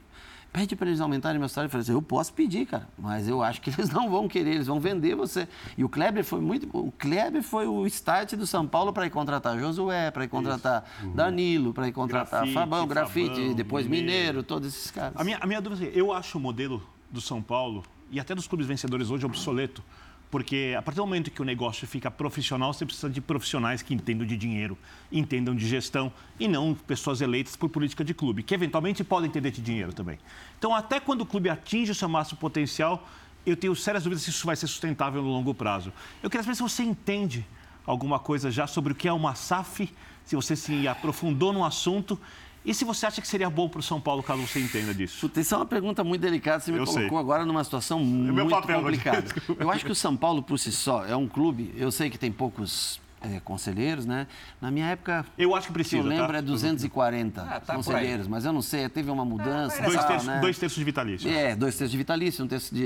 [0.53, 1.69] pede para eles aumentarem meu salário.
[1.69, 4.55] Eu falei assim, eu posso pedir, cara, mas eu acho que eles não vão querer,
[4.55, 5.49] eles vão vender você.
[5.77, 6.69] E o Kleber foi muito.
[6.77, 10.85] O Kleber foi o start do São Paulo para ir contratar Josué, para ir contratar
[11.03, 11.13] uhum.
[11.13, 14.07] Danilo, para ir contratar grafite, Fabão, Grafite, Fabão, depois Mineiro.
[14.07, 15.15] Mineiro, todos esses caras.
[15.17, 18.35] A minha, a minha dúvida é: eu acho o modelo do São Paulo e até
[18.35, 19.83] dos clubes vencedores hoje obsoleto.
[20.31, 23.95] Porque a partir do momento que o negócio fica profissional, você precisa de profissionais que
[23.95, 24.77] entendam de dinheiro,
[25.11, 29.51] entendam de gestão e não pessoas eleitas por política de clube, que eventualmente podem entender
[29.51, 30.19] de dinheiro também.
[30.59, 33.09] Então, até quando o clube atinge o seu máximo potencial,
[33.47, 35.93] eu tenho sérias dúvidas se isso vai ser sustentável no longo prazo.
[36.23, 37.47] Eu queria saber se você entende
[37.87, 39.91] alguma coisa já sobre o que é uma SAF,
[40.27, 42.21] se você se aprofundou no assunto
[42.69, 45.21] e se você acha que seria bom para o São Paulo caso você entenda disso?
[45.21, 46.61] Puta, isso é uma pergunta muito delicada.
[46.61, 47.19] Você me eu colocou sei.
[47.19, 49.25] agora numa situação é muito papel, complicada.
[49.59, 51.73] Eu acho que o São Paulo, por si só, é um clube.
[51.77, 54.27] Eu sei que tem poucos é, conselheiros, né?
[54.61, 55.25] Na minha época.
[55.37, 56.03] Eu acho que precisa.
[56.03, 56.39] Eu lembro tá?
[56.39, 59.83] é 240 ah, tá conselheiros, mas eu não sei, teve uma mudança.
[59.83, 60.39] dois, terços, né?
[60.41, 61.31] dois terços de vitalício.
[61.31, 62.85] É, dois terços de vitalício, um terço de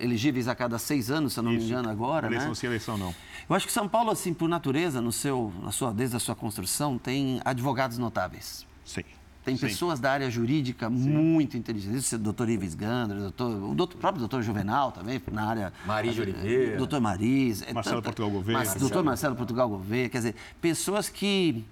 [0.00, 1.66] elegíveis a cada seis anos, se eu não Isso.
[1.66, 2.26] me engano, agora.
[2.26, 2.54] Eleição né?
[2.54, 3.14] sim, eleição não.
[3.48, 6.34] Eu acho que São Paulo, assim, por natureza, no seu, na sua, desde a sua
[6.34, 8.66] construção, tem advogados notáveis.
[8.84, 9.02] Sim.
[9.44, 9.66] Tem Sim.
[9.66, 10.94] pessoas da área jurídica Sim.
[10.94, 12.10] muito inteligentes.
[12.12, 15.72] O doutor Ives Gandra, doutor, o doutor, próprio doutor Juvenal também, na área.
[15.84, 16.78] Maris de Oliveira.
[16.78, 17.62] Doutor Maris.
[17.62, 18.58] É Marcelo tanta, Portugal Gouveia.
[18.58, 20.08] Mas, doutor Marcelo Portugal Gouveia.
[20.08, 21.62] Quer dizer, pessoas que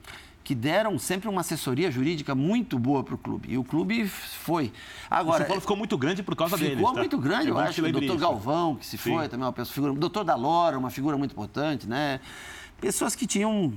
[0.45, 3.53] que deram sempre uma assessoria jurídica muito boa para o clube.
[3.53, 4.73] E o clube foi.
[5.09, 6.79] Agora, o São Paulo ficou muito grande por causa ficou deles.
[6.79, 6.99] Ficou tá?
[6.99, 7.85] muito grande, é eu acho.
[7.85, 9.13] O doutor Galvão, que se Sim.
[9.13, 9.93] foi, também é uma pessoa, figura.
[9.93, 12.19] O doutor Dalora, uma figura muito importante, né?
[12.81, 13.73] Pessoas que tinham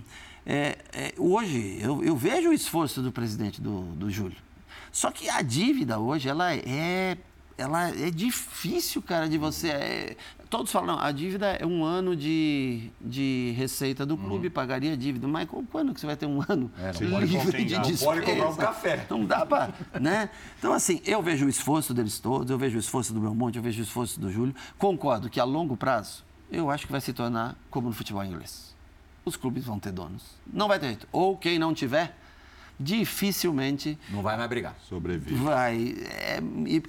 [0.46, 4.38] é, é, hoje, eu, eu, vejo o esforço do presidente do, do Júlio.
[4.91, 7.18] Só que a dívida hoje, ela é,
[7.58, 9.70] ela é difícil, cara, de você.
[9.70, 10.18] É,
[10.48, 14.54] todos falam, a dívida é um ano de, de receita do clube, uhum.
[14.54, 15.28] pagaria a dívida.
[15.28, 16.91] Mas quando que você vai ter um ano é,
[17.26, 18.06] livre de despesa?
[18.06, 19.08] Pode comprar um café.
[19.10, 19.74] Não dá para.
[20.00, 20.30] Né?
[20.60, 23.64] Então, assim, eu vejo o esforço deles todos, eu vejo o esforço do Belmonte, eu
[23.64, 24.54] vejo o esforço do Júlio.
[24.78, 28.75] Concordo que a longo prazo, eu acho que vai se tornar como no futebol inglês
[29.26, 30.24] os clubes vão ter donos.
[30.46, 31.08] Não vai ter jeito.
[31.12, 32.16] Ou quem não tiver,
[32.80, 33.98] dificilmente.
[34.10, 34.76] Não vai mais brigar.
[34.88, 35.36] Sobrevive.
[35.36, 35.96] Vai.
[36.10, 36.40] É,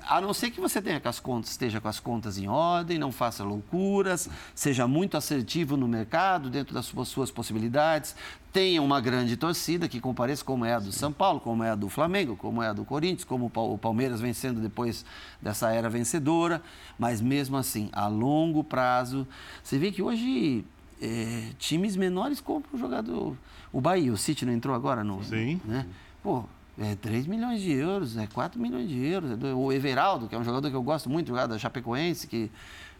[0.08, 2.98] a não ser que você tenha com as contas, esteja com as contas em ordem,
[2.98, 8.16] não faça loucuras, seja muito assertivo no mercado, dentro das suas, suas possibilidades,
[8.52, 11.74] tenha uma grande torcida que compareça como é a do São Paulo, como é a
[11.74, 15.04] do Flamengo, como é a do Corinthians, como o Palmeiras vencendo depois
[15.40, 16.62] dessa era vencedora.
[16.98, 19.26] Mas mesmo assim, a longo prazo,
[19.62, 20.64] você vê que hoje
[21.00, 23.36] é, times menores compram o jogador.
[23.72, 25.22] O Bahia, o City não entrou agora no.
[25.24, 25.60] Sim.
[25.64, 25.86] Né?
[26.22, 26.44] Pô,
[26.78, 29.30] é 3 milhões de euros, é 4 milhões de euros.
[29.42, 32.50] É o Everaldo, que é um jogador que eu gosto muito, jogador da Chapecoense, que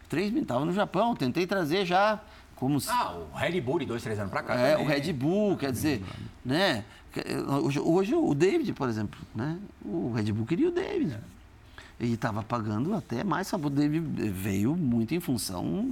[0.08, 2.20] 3 mil, estava no Japão, tentei trazer já
[2.54, 4.54] como Ah, o Red Bull de dois, três anos para cá.
[4.54, 4.86] É, também.
[4.86, 6.02] o Red Bull, quer dizer,
[6.44, 6.84] né?
[7.62, 9.58] Hoje, hoje, o David, por exemplo, né?
[9.84, 11.14] O Red Bull queria o David.
[11.14, 11.35] É
[11.98, 13.50] e estava pagando até mais.
[13.72, 15.88] Dele veio muito em função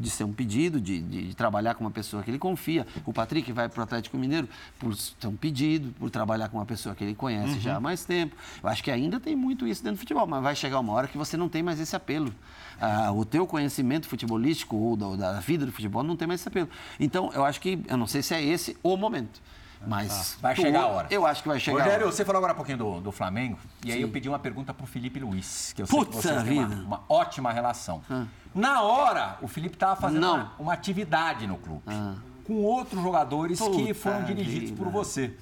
[0.00, 2.86] de ser um pedido, de, de, de, trabalhar com uma pessoa que ele confia.
[3.04, 4.48] O Patrick vai para o Atlético Mineiro
[4.78, 7.60] por ter um pedido, por trabalhar com uma pessoa que ele conhece uhum.
[7.60, 8.34] já há mais tempo.
[8.62, 11.06] Eu acho que ainda tem muito isso dentro do futebol, mas vai chegar uma hora
[11.06, 12.34] que você não tem mais esse apelo.
[12.80, 16.48] Ah, o teu conhecimento futebolístico ou da, da vida do futebol não tem mais esse
[16.48, 16.68] apelo.
[16.98, 19.40] Então, eu acho que, eu não sei se é esse o momento.
[19.86, 21.08] Mas ah, vai chegar a hora.
[21.10, 22.16] Eu acho que vai chegar Rogério, a hora.
[22.16, 23.92] você falou agora um pouquinho do, do Flamengo, e Sim.
[23.92, 26.42] aí eu pedi uma pergunta para o Felipe Luiz, que eu sei Puta que vocês
[26.44, 28.02] têm uma, uma, ótima relação.
[28.10, 28.24] Ah.
[28.54, 32.14] Na hora, o Felipe estava fazendo uma, uma, atividade no clube, ah.
[32.46, 34.82] com outros jogadores Puta que foram dirigidos vida.
[34.82, 35.36] por você.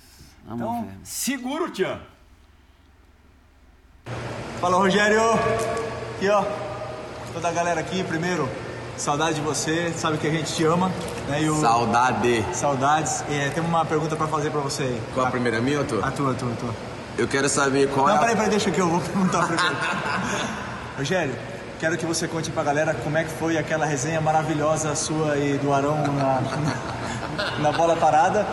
[0.44, 0.98] Vamos então, ver.
[1.04, 2.00] segura o Tchan.
[4.60, 5.20] Fala, Rogério.
[6.16, 6.44] Aqui, ó.
[7.32, 8.48] Toda a galera aqui, primeiro,
[9.00, 10.92] Saudade de você, sabe que a gente te ama.
[11.26, 11.50] Né?
[11.50, 11.58] O...
[11.58, 12.44] Saudade.
[12.52, 13.24] Saudades.
[13.30, 15.02] E é, tem uma pergunta para fazer para você aí.
[15.14, 16.06] Qual a, a primeira, minha ou tua?
[16.06, 16.74] A tua, a tua, a tua.
[17.16, 18.16] Eu quero saber qual Não, é.
[18.16, 19.74] Não, peraí, peraí, deixa que eu vou perguntar primeiro.
[20.98, 21.34] Rogério,
[21.80, 25.56] quero que você conte pra galera como é que foi aquela resenha maravilhosa sua e
[25.56, 28.46] do Arão na, na, na bola parada.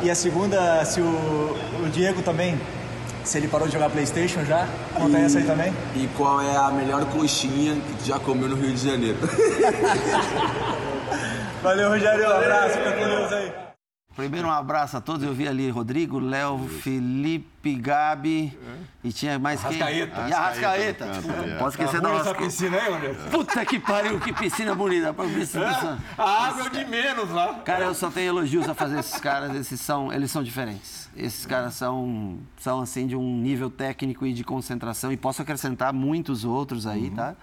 [0.00, 2.56] E a segunda, se o, o Diego também
[3.28, 4.66] se ele parou de jogar Playstation já?
[4.94, 5.70] Conta e, essa aí também.
[5.94, 9.18] E qual é a melhor coxinha que tu já comeu no Rio de Janeiro?
[11.62, 12.26] Valeu, Rogério.
[12.26, 13.67] Um abraço, fica com Deus aí.
[14.18, 15.22] Primeiro um abraço a todos.
[15.24, 18.52] Eu vi ali Rodrigo, Léo, Felipe, Gabi
[19.04, 19.80] e tinha mais quem?
[19.80, 20.28] Arrascaeta.
[20.28, 21.06] E a Rascaeta.
[21.60, 22.40] Posso esquecer da Essa Rascaeta.
[22.44, 23.16] piscina aí, Rogério?
[23.30, 25.14] Puta que pariu, que piscina bonita.
[25.14, 27.54] Pô, piscina- A água é o de menos lá.
[27.64, 29.54] Cara, eu só tenho elogios a fazer esses caras.
[29.54, 31.08] Esses são, eles são diferentes.
[31.16, 35.12] Esses caras são, são assim de um nível técnico e de concentração.
[35.12, 37.36] E posso acrescentar muitos outros aí, tá?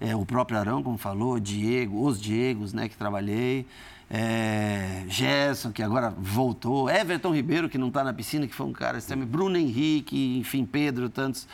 [0.00, 3.64] É, o próprio Arão, como falou, Diego, os Diegos, né, que trabalhei.
[4.10, 6.88] É, Gerson, que agora voltou.
[6.88, 9.26] Everton Ribeiro, que não está na piscina, que foi um cara extremo.
[9.26, 11.46] Bruno Henrique, enfim, Pedro, tantos.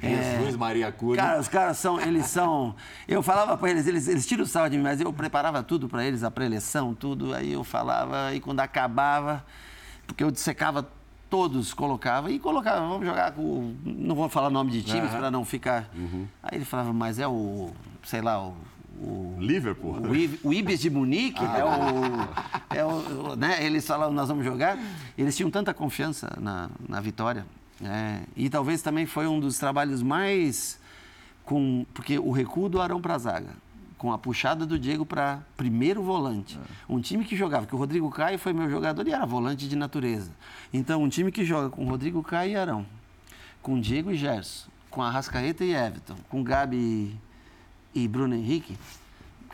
[0.00, 1.20] É, Jesus Maria Cura.
[1.20, 2.76] Cara, os caras são, eles são.
[3.08, 5.88] Eu falava para eles, eles, eles tiram o sal de mim, mas eu preparava tudo
[5.88, 7.34] para eles, a preleção, tudo.
[7.34, 9.44] Aí eu falava, e quando acabava,
[10.06, 10.88] porque eu dissecava
[11.28, 13.74] todos, colocava e colocava, vamos jogar com.
[13.84, 15.90] Não vou falar nome de times para não ficar.
[16.40, 17.72] Aí ele falava, mas é o,
[18.04, 18.54] sei lá, o.
[19.00, 19.94] o Liverpool.
[20.00, 22.76] o, I- o Ibis de Munique é o.
[22.76, 23.64] É o né?
[23.64, 24.78] Eles falavam, nós vamos jogar.
[25.16, 27.46] Eles tinham tanta confiança na, na vitória.
[27.80, 28.22] né?
[28.36, 30.78] E talvez também foi um dos trabalhos mais.
[31.44, 33.50] Com, porque o recuo do Arão para a zaga,
[33.96, 36.58] com a puxada do Diego para primeiro volante.
[36.88, 39.76] Um time que jogava, que o Rodrigo Caio foi meu jogador e era volante de
[39.76, 40.32] natureza.
[40.74, 42.84] Então, um time que joga com Rodrigo Caio e Arão,
[43.62, 47.16] com Diego e Gerson, com Arrascaeta e Everton, com Gabi
[47.96, 48.76] e Bruno Henrique,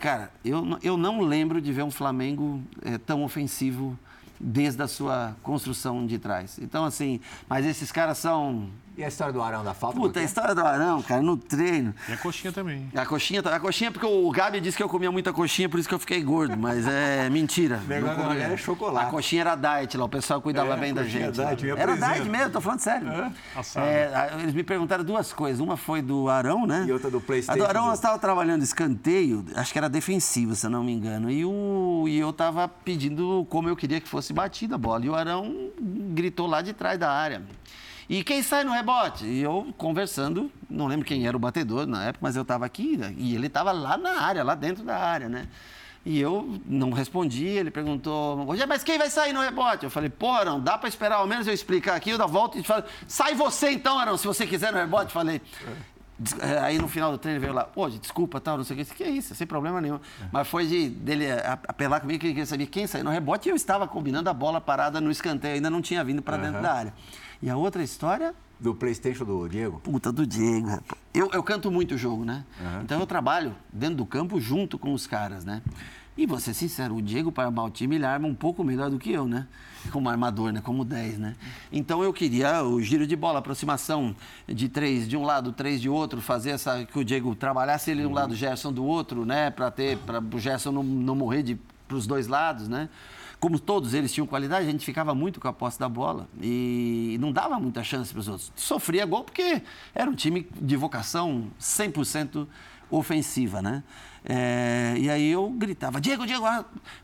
[0.01, 3.97] cara, eu, eu não lembro de ver um Flamengo eh, tão ofensivo
[4.41, 6.59] desde a sua construção de trás.
[6.61, 8.69] Então, assim, mas esses caras são.
[8.95, 9.99] E a história do Arão da falta?
[9.99, 11.95] Puta, a história do Arão, cara, no treino.
[12.09, 12.91] E a coxinha também.
[12.95, 15.89] A coxinha, a coxinha, porque o Gabi disse que eu comia muita coxinha, por isso
[15.89, 17.79] que eu fiquei gordo, mas é mentira.
[17.89, 18.29] Negócio Não comia.
[18.29, 19.07] da galera é chocolate.
[19.07, 21.33] A coxinha era diet lá, o pessoal cuidava É, bem da gente.
[21.33, 23.09] diet, eu era diet mesmo, tô falando sério.
[23.77, 25.59] É, a- eles me perguntaram duas coisas.
[25.59, 26.85] Uma foi do Arão, né?
[26.87, 27.63] E outra do PlayStation.
[27.63, 30.93] A do Arão, nós estávamos trabalhando escanteio, acho que era defensivo, se eu não me
[30.93, 31.31] engano.
[31.31, 35.03] E, o, e eu estava pedindo como eu queria que fosse batida a bola.
[35.07, 37.41] E o Arão gritou lá de trás da área.
[38.13, 39.25] E quem sai no rebote?
[39.25, 42.95] E eu conversando, não lembro quem era o batedor na época, mas eu estava aqui
[42.99, 43.15] né?
[43.17, 45.49] e ele estava lá na área, lá dentro da área, né?
[46.05, 49.85] E eu não respondi, ele perguntou, Rogério, mas quem vai sair no rebote?
[49.85, 52.29] Eu falei, pô, Arão, dá para esperar ao menos eu explicar aqui, eu dou a
[52.29, 55.11] volta e falo, sai você então, Arão, se você quiser no rebote.
[55.11, 55.41] Falei,
[56.41, 58.85] é, Aí no final do treino ele veio lá, pô, desculpa, tal, não sei o
[58.85, 58.95] que.
[58.95, 59.99] Que é isso, sem problema nenhum.
[60.31, 63.49] Mas foi de, dele a- apelar comigo que ele queria saber quem saiu no rebote
[63.49, 66.61] e eu estava combinando a bola parada no escanteio, ainda não tinha vindo para dentro
[66.61, 66.95] da área.
[67.43, 69.81] E a outra história, Do PlayStation do Diego?
[69.81, 70.81] puta do Diego.
[71.13, 72.45] Eu, eu canto muito o jogo, né?
[72.85, 75.61] Então eu trabalho dentro do campo junto com os caras, né?
[76.17, 78.91] E vou ser sincero, o Diego, para armar o time, ele arma um pouco melhor
[78.91, 79.47] do que eu, né?
[79.91, 80.61] Como armador, né?
[80.63, 81.35] Como 10, né?
[81.73, 84.15] Então eu queria o giro de bola, aproximação
[84.47, 88.03] de três de um lado, três de outro, fazer essa que o Diego trabalhasse ele
[88.03, 89.51] de um lado, o Gerson do outro, né?
[89.51, 92.89] Para ter, para o Gerson não, não morrer de para os dois lados, né?
[93.43, 97.17] Como todos eles tinham qualidade, a gente ficava muito com a posse da bola e
[97.21, 98.53] não dava muita chance para os outros.
[98.55, 99.63] Sofria gol porque
[99.93, 102.47] era um time de vocação 100%
[102.89, 103.83] ofensiva, né?
[104.25, 106.47] É, e aí eu gritava, Diego, Diego,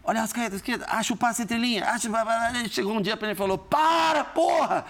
[0.05, 2.09] olha as esquerda, acha o passe entre linha, acha...
[2.09, 4.84] vai." Chegou um dia para ele e falou, para, porra!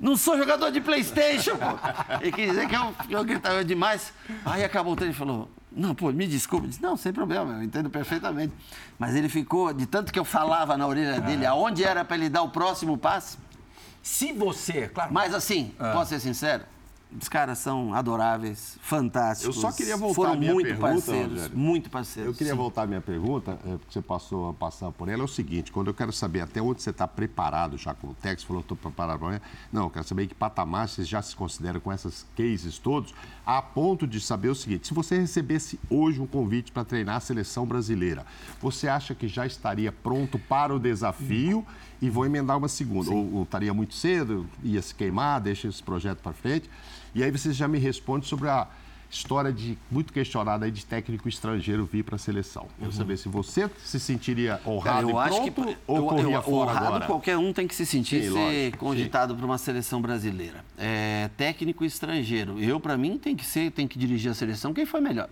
[0.00, 2.14] Não sou jogador de Playstation, pô.
[2.20, 4.12] Ele quis dizer que eu, eu gritava demais.
[4.44, 6.68] Aí acabou o treino e falou, não, pô, me desculpe.
[6.68, 8.52] Disse, não, sem problema, eu entendo perfeitamente.
[8.98, 12.28] Mas ele ficou, de tanto que eu falava na orelha dele, aonde era para ele
[12.28, 13.38] dar o próximo passe.
[14.02, 15.12] Se você, claro.
[15.12, 16.64] Mas assim, posso ser sincero?
[17.10, 19.56] Os caras são adoráveis, fantásticos.
[19.56, 21.58] Eu só queria voltar Foram à minha muito pergunta, parceiros, Rogério.
[21.58, 22.32] muito parceiros.
[22.32, 22.58] Eu queria sim.
[22.58, 25.72] voltar à minha pergunta, é, porque você passou a passar por ela, é o seguinte,
[25.72, 28.76] quando eu quero saber até onde você está preparado já com o você falou, estou
[28.76, 29.40] preparado para.
[29.72, 33.14] Não, eu quero saber que patamar vocês já se consideram com essas cases todos,
[33.48, 37.20] a ponto de saber o seguinte, se você recebesse hoje um convite para treinar a
[37.20, 38.26] seleção brasileira,
[38.60, 41.66] você acha que já estaria pronto para o desafio
[41.98, 43.10] e vou emendar uma segunda?
[43.10, 46.68] Ou, ou estaria muito cedo, ia se queimar, deixa esse projeto para frente?
[47.14, 48.68] E aí você já me responde sobre a
[49.10, 52.66] história de muito questionada aí de técnico estrangeiro vir para a seleção.
[52.80, 55.12] Eu saber se você se sentiria honrado Uhum.
[55.14, 57.06] Cara, eu e acho que pronto ou eu- corria eu- fora honrado, agora?
[57.06, 60.64] qualquer um tem que se sentir Sim, ser lógico, cogitado para uma seleção brasileira.
[60.76, 62.58] É, técnico estrangeiro.
[62.60, 65.28] Eu, para mim, tem que ser, tem que dirigir a seleção quem foi melhor.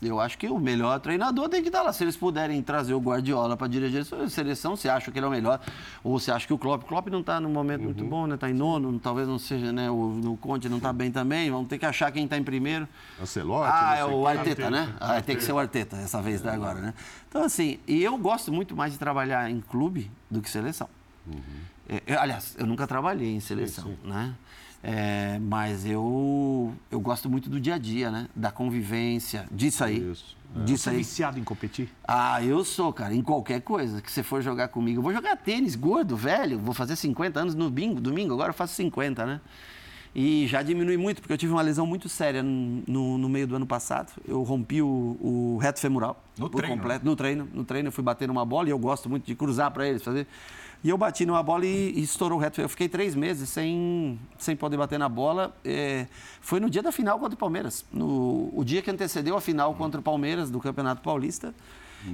[0.00, 1.92] Eu acho que o melhor treinador tem que estar lá.
[1.92, 5.28] Se eles puderem trazer o Guardiola para dirigir a seleção, se acham que ele é
[5.28, 5.60] o melhor,
[6.04, 8.08] ou se acha que o Klopp, o Klopp não está num momento muito Uhum.
[8.08, 8.36] bom, né?
[8.36, 9.90] Está em nono, talvez não seja, né?
[9.90, 9.94] O,
[10.32, 11.50] o Conte não está bem também.
[11.50, 12.86] Vamos ter que achar quem está em primeiro.
[13.20, 14.26] Ancelotti, Ah, é o quem.
[14.28, 14.94] Arteta, né?
[15.00, 16.94] Ah, tem que ser o Arteta essa vez da agora, né?
[17.28, 20.88] Então, assim, e eu gosto muito mais de trabalhar em clube do que seleção.
[21.88, 24.32] É, eu, aliás, eu nunca trabalhei em seleção, né?
[24.82, 28.28] É, mas eu, eu gosto muito do dia a dia, né?
[28.34, 30.10] Da convivência, disso aí.
[30.10, 30.36] Isso.
[30.64, 31.88] Disso Você é viciado em competir?
[32.06, 34.98] Ah, eu sou, cara, em qualquer coisa que você for jogar comigo.
[34.98, 38.54] Eu vou jogar tênis, gordo, velho, vou fazer 50 anos no bingo, domingo, agora eu
[38.54, 39.40] faço 50, né?
[40.14, 43.56] E já diminui muito, porque eu tive uma lesão muito séria no, no meio do
[43.56, 44.10] ano passado.
[44.26, 46.24] Eu rompi o, o reto femoral.
[46.36, 47.04] No treino, completo.
[47.04, 47.48] No treino.
[47.52, 50.02] No treino eu fui bater numa bola e eu gosto muito de cruzar para eles,
[50.02, 50.26] fazer.
[50.82, 52.60] E eu bati numa bola e, e estourou o reto.
[52.60, 55.54] Eu fiquei três meses sem, sem poder bater na bola.
[55.64, 56.06] É,
[56.40, 57.84] foi no dia da final contra o Palmeiras.
[57.92, 61.52] No, o dia que antecedeu a final contra o Palmeiras do Campeonato Paulista.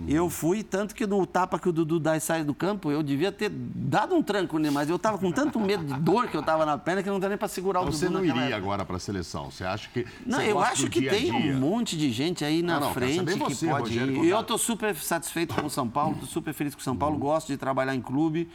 [0.09, 3.03] Eu fui, tanto que no tapa que o Dudu dá e sai do campo, eu
[3.03, 6.37] devia ter dado um tranco nele, mas eu tava com tanto medo de dor que
[6.37, 8.45] eu tava na perna que não dá nem para segurar o Você Dudu não naquela
[8.45, 8.67] iria época.
[8.67, 9.51] agora para a seleção?
[9.51, 10.07] Você acha que.
[10.27, 11.35] Não, você eu acho que dia tem dia?
[11.35, 14.29] um monte de gente aí na Não, não, frente que você, pode Rogério, ir.
[14.29, 17.17] Eu estou super satisfeito com o São Paulo, estou super feliz com o São Paulo,
[17.19, 18.49] gosto de trabalhar em clube.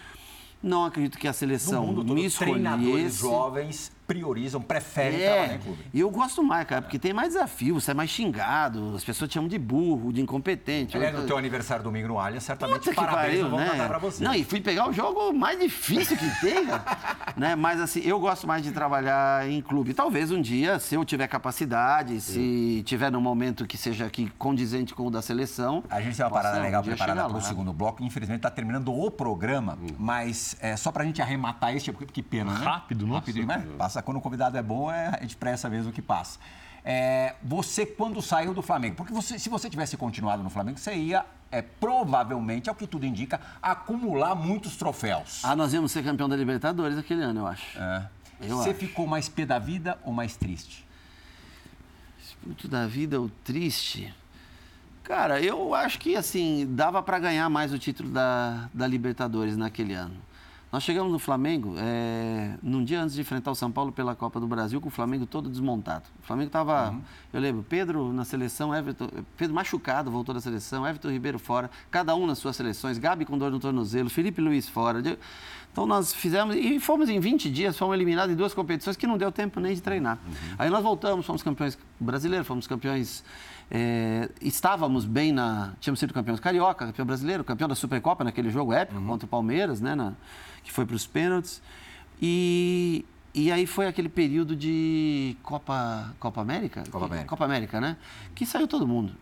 [0.61, 3.19] Não acredito que a No seleção mundo todo, me treinadores escolhesse.
[3.21, 5.85] jovens priorizam, preferem trabalhar É, em clube.
[5.93, 9.29] e eu gosto mais, cara, porque tem mais desafio, você é mais xingado, as pessoas
[9.29, 10.97] te chamam de burro, de incompetente.
[10.97, 13.87] Aliás, Eu- no teu aniversário domingo no Allianz, certamente Puta parabéns pariu, não vão né?
[13.87, 14.23] pra você.
[14.23, 16.83] Não, e fui pegar o jogo mais difícil que tem, cara.
[17.37, 17.55] né?
[17.55, 19.93] Mas assim, eu gosto mais de trabalhar em clube.
[19.93, 24.95] Talvez um dia, se eu tiver capacidade, se tiver num momento que seja aqui condizente
[24.95, 25.83] com o da seleção.
[25.87, 28.03] A gente tem uma parada um legal preparada para o segundo bloco.
[28.03, 32.23] Infelizmente está terminando o programa, mas é, só para a gente arrematar este, porque que
[32.23, 32.65] pena, né?
[32.65, 33.19] Rápido, nossa.
[33.19, 33.67] Rápido, né?
[33.77, 36.39] Passa quando o convidado é bom, é, a gente pressa mesmo que passa.
[36.83, 40.95] É, você, quando saiu do Flamengo, porque você- se você tivesse continuado no Flamengo, você
[40.95, 45.43] ia, é, provavelmente, ao que tudo indica, acumular muitos troféus.
[45.43, 47.77] Ah, nós íamos ser campeão da Libertadores aquele ano, eu acho.
[47.77, 48.07] É.
[48.41, 48.79] Eu você acho.
[48.79, 50.85] ficou mais pé da vida ou mais triste?
[52.41, 54.13] Puto da vida, o triste.
[55.03, 59.93] Cara, eu acho que assim, dava para ganhar mais o título da, da Libertadores naquele
[59.93, 60.15] ano.
[60.71, 64.39] Nós chegamos no Flamengo, é, num dia antes de enfrentar o São Paulo pela Copa
[64.39, 66.03] do Brasil, com o Flamengo todo desmontado.
[66.21, 66.93] O Flamengo estava,
[67.33, 72.15] eu lembro, Pedro na seleção, Everton, Pedro machucado, voltou da seleção, Everton Ribeiro fora, cada
[72.15, 74.99] um nas suas seleções, Gabi com dor no tornozelo, Felipe Luiz fora.
[75.71, 79.17] Então nós fizemos, e fomos em 20 dias, fomos eliminados em duas competições que não
[79.17, 80.19] deu tempo nem de treinar.
[80.59, 83.23] Aí nós voltamos, fomos campeões brasileiros, fomos campeões
[83.71, 85.73] é, estávamos bem na.
[85.79, 89.81] Tínhamos sido campeões carioca, campeão brasileiro, campeão da Supercopa naquele jogo épico contra o Palmeiras,
[89.81, 89.95] né?
[89.95, 90.13] na-
[90.63, 91.61] que foi para os pênaltis.
[92.21, 96.83] E, e aí foi aquele período de Copa, Copa América?
[96.89, 97.27] Copa América.
[97.27, 97.97] Copa América, né?
[98.35, 99.13] Que saiu todo mundo.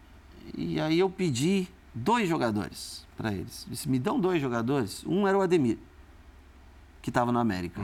[0.56, 3.66] E aí eu pedi dois jogadores para eles.
[3.70, 5.04] Disse, me dão dois jogadores.
[5.06, 5.78] Um era o Ademir,
[7.02, 7.82] que estava no América.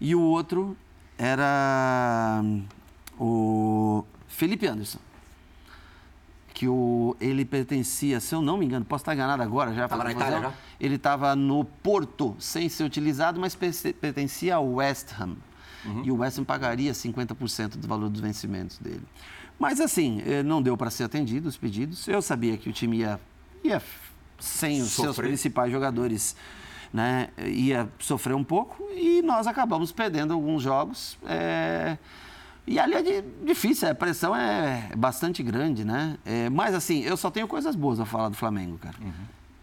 [0.00, 0.76] E o outro
[1.16, 2.64] era hum,
[3.18, 5.00] o Felipe Anderson.
[6.58, 9.86] Que o, ele pertencia, se eu não me engano, posso estar enganado agora já.
[9.86, 10.18] Tava pra na.
[10.18, 10.52] Itália já?
[10.80, 15.36] Ele estava no Porto, sem ser utilizado, mas pertencia ao West Ham.
[15.84, 16.02] Uhum.
[16.04, 19.04] E o West Ham pagaria 50% do valor dos vencimentos dele.
[19.56, 22.08] Mas assim, eh, não deu para ser atendido os pedidos.
[22.08, 23.20] Eu sabia que o time ia,
[23.62, 23.80] ia
[24.40, 25.28] sem os seus Sofrer.
[25.28, 26.34] principais jogadores,
[26.92, 31.16] né, ia sofrer um pouco e nós acabamos perdendo alguns jogos.
[31.24, 31.96] eh,
[32.68, 36.16] e ali é di- difícil, a pressão é bastante grande, né?
[36.24, 38.96] Eh, mas assim, eu só tenho coisas boas a falar do Flamengo, cara.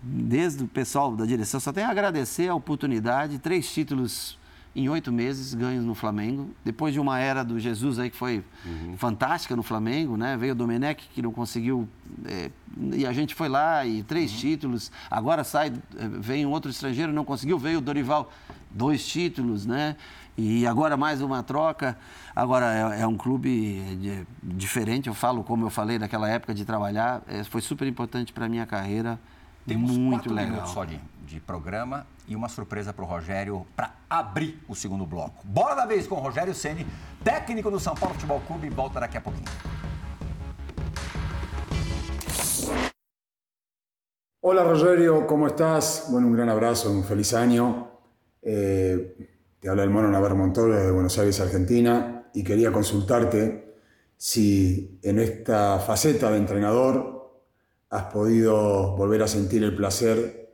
[0.01, 4.37] Desde o pessoal da direção, só tenho a agradecer a oportunidade, três títulos
[4.75, 6.49] em oito meses ganhos no Flamengo.
[6.63, 8.43] Depois de uma era do Jesus aí que foi
[8.97, 10.35] fantástica no Flamengo, né?
[10.37, 11.87] Veio o Domenech que não conseguiu
[12.25, 12.51] eh,
[12.93, 14.91] e a gente foi lá e três títulos.
[15.09, 18.31] Agora sai, eh, vem um outro estrangeiro, não conseguiu, veio o Dorival,
[18.69, 19.95] dois títulos, né?
[20.37, 21.97] E agora mais uma troca.
[22.35, 25.07] Agora é, é um clube de- diferente.
[25.07, 27.21] Eu falo como eu falei naquela época de trabalhar.
[27.27, 29.17] eh, foi super importante para minha carreira.
[29.65, 30.51] Temos muito quatro legal.
[30.51, 35.05] minutos só de, de programa e uma surpresa para o Rogério para abrir o segundo
[35.05, 35.35] bloco.
[35.45, 36.85] Bora da vez com o Rogério Ceni,
[37.23, 39.45] técnico do São Paulo Futebol Clube, volta daqui a pouquinho.
[44.41, 46.07] Hola Rogerio, ¿cómo estás?
[46.11, 47.87] Bueno, un gran abrazo, un feliz año.
[48.43, 49.34] Eh,
[49.65, 53.73] te habla el mono Navarro Montoya de Buenos Aires, Argentina, y quería consultarte
[54.15, 57.41] si en esta faceta de entrenador
[57.89, 60.53] has podido volver a sentir el placer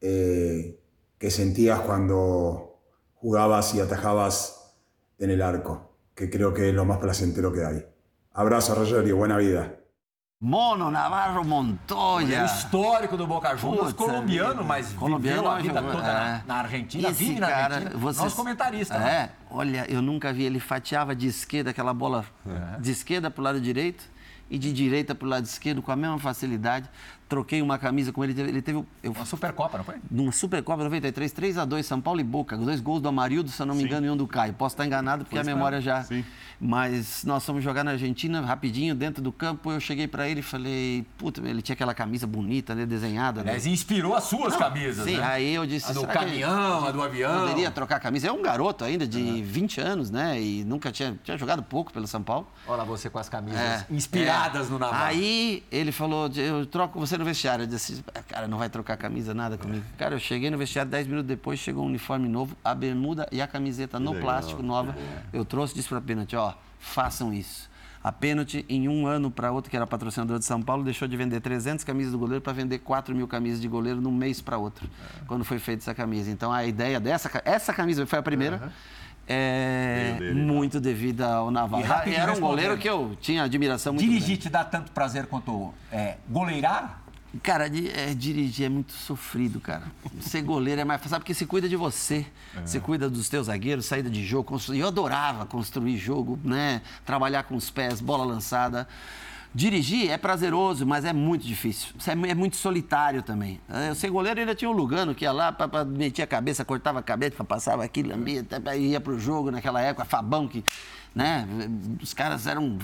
[0.00, 0.78] eh,
[1.18, 2.78] que sentías cuando
[3.14, 4.76] jugabas y atajabas
[5.18, 7.84] en el arco, que creo que es lo más placentero que hay.
[8.30, 9.81] Abrazo Rogerio, buena vida.
[10.44, 12.38] Mono Navarro Montoya.
[12.38, 14.64] é o histórico do Boca Juniors, colombiano, vida.
[14.64, 16.42] mas Colombiano, viveu a vida toda na, é.
[16.44, 17.98] na Argentina, Esse vive na cara, Argentina.
[18.00, 18.98] você- Nosso comentarista.
[18.98, 19.08] né?
[19.12, 22.24] É, olha, eu nunca vi ele fatiava de esquerda aquela bola
[22.80, 24.02] de esquerda para o lado direito
[24.50, 26.90] e de direita para o lado esquerdo com a mesma facilidade.
[27.28, 28.38] Troquei uma camisa com ele.
[28.38, 28.84] Ele teve.
[29.02, 29.94] Eu, Uma Supercopa, não foi?
[30.10, 32.56] numa Supercopa 93, 3 a 2 São Paulo e Boca.
[32.58, 34.52] Dois gols do Amarildo, se eu não me engano, e um do Caio.
[34.52, 36.02] Posso estar enganado porque a memória já.
[36.02, 36.24] Sim.
[36.60, 39.72] Mas nós fomos jogar na Argentina, rapidinho, dentro do campo.
[39.72, 43.42] Eu cheguei para ele e falei, puta, ele tinha aquela camisa bonita, né, desenhada.
[43.42, 43.48] Né?
[43.50, 45.24] Aliás, inspirou as suas camisas, Sim, né?
[45.24, 45.90] aí eu disse.
[45.90, 48.28] A do "Será que caminhão, a do avião." Poderia trocar a camisa.
[48.28, 50.40] É um garoto ainda de 20 anos, né?
[50.40, 52.46] E nunca tinha, tinha jogado pouco pelo São Paulo.
[52.68, 54.70] Olha você com as camisas É, inspiradas é.
[54.70, 55.04] no Navarro.
[55.04, 57.62] Aí ele falou, eu troco você no vestiário.
[57.62, 59.84] Eu disse, "Ah, cara, não vai trocar camisa, nada comigo.
[59.96, 63.40] Cara, eu cheguei no vestiário, 10 minutos depois, chegou um uniforme novo, a bermuda e
[63.40, 64.94] a camiseta no plástico nova.
[65.32, 67.70] Eu trouxe, disse pra Pênalti, ó, façam isso.
[68.04, 71.16] A Pênalti, em um ano para outro, que era patrocinador de São Paulo, deixou de
[71.16, 74.58] vender 300 camisas do goleiro para vender 4 mil camisas de goleiro num mês para
[74.58, 74.90] outro,
[75.28, 76.28] quando foi feita essa camisa.
[76.28, 78.72] Então, a ideia dessa, essa camisa foi a primeira,
[79.28, 81.84] é muito devida ao Navarro.
[82.08, 84.18] E Era um goleiro que eu tinha admiração muito grande.
[84.18, 87.02] Dirigir te dá tanto prazer quanto é, goleirar?
[87.42, 89.84] Cara, é, dirigir é muito sofrido, cara.
[90.20, 91.20] Ser goleiro é mais fácil, sabe?
[91.20, 92.26] Porque você cuida de você.
[92.64, 94.44] Você cuida dos teus zagueiros, saída de jogo.
[94.44, 94.80] Construir.
[94.80, 96.82] Eu adorava construir jogo, né?
[97.06, 98.86] Trabalhar com os pés, bola lançada.
[99.54, 101.94] Dirigir é prazeroso, mas é muito difícil.
[101.98, 103.60] Isso é, é muito solitário também.
[103.68, 106.26] É, Eu ser goleiro ainda tinha o Lugano, que ia lá, pra, pra, metia a
[106.26, 110.04] cabeça, cortava a cabeça, passava aqui, lambia, até- ia pro jogo naquela época.
[110.06, 110.64] Fabão, que,
[111.14, 111.46] né?
[112.02, 112.78] Os caras eram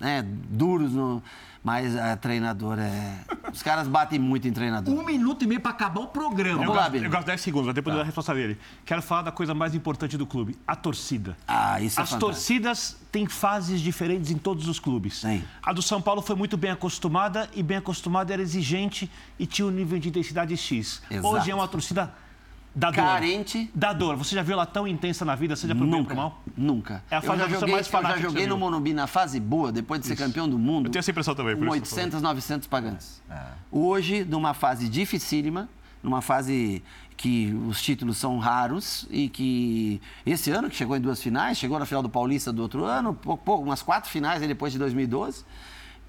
[0.00, 1.22] né, duros, no,
[1.62, 3.18] mas a treinadora é.
[3.52, 4.92] Os caras batem muito em treinador.
[4.94, 6.58] Um minuto e meio para acabar o programa.
[6.58, 8.58] Vamos Eu lá, gosto, eu gosto de 10 segundos, mas depois da resposta dele.
[8.84, 11.36] Quero falar da coisa mais importante do clube, a torcida.
[11.46, 12.20] Ah, isso é As fantástico.
[12.20, 15.20] torcidas têm fases diferentes em todos os clubes.
[15.20, 15.44] Tem.
[15.62, 19.66] A do São Paulo foi muito bem acostumada e bem acostumada era exigente e tinha
[19.66, 21.02] um nível de intensidade X.
[21.10, 21.28] Exato.
[21.28, 22.12] Hoje é uma torcida
[22.74, 23.04] da dor.
[23.04, 23.70] Carente.
[23.74, 24.16] Da dor.
[24.16, 26.42] Você já viu ela tão intensa na vida, seja pro bem ou pro Nunca, mal?
[26.56, 27.04] nunca.
[27.10, 28.60] É a eu fase já da torcida joguei, mais eu já fanática joguei no viu.
[28.60, 30.86] Morumbi na fase boa, depois de ser campeão do mundo.
[30.86, 33.22] Eu tenho essa impressão também, por Com isso que eu tô 800, 900 pagantes.
[33.70, 35.68] Hoje, numa fase dificílima,
[36.02, 36.82] numa fase
[37.16, 41.78] que os títulos são raros e que esse ano, que chegou em duas finais, chegou
[41.78, 43.16] na final do Paulista do outro ano,
[43.46, 45.44] umas quatro finais aí depois de 2012,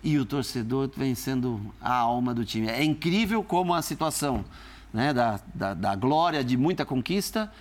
[0.02, 2.68] e o torcedor vem sendo a alma do time.
[2.68, 4.44] É incrível como a situação
[4.94, 7.52] né, da, da, da glória de muita conquista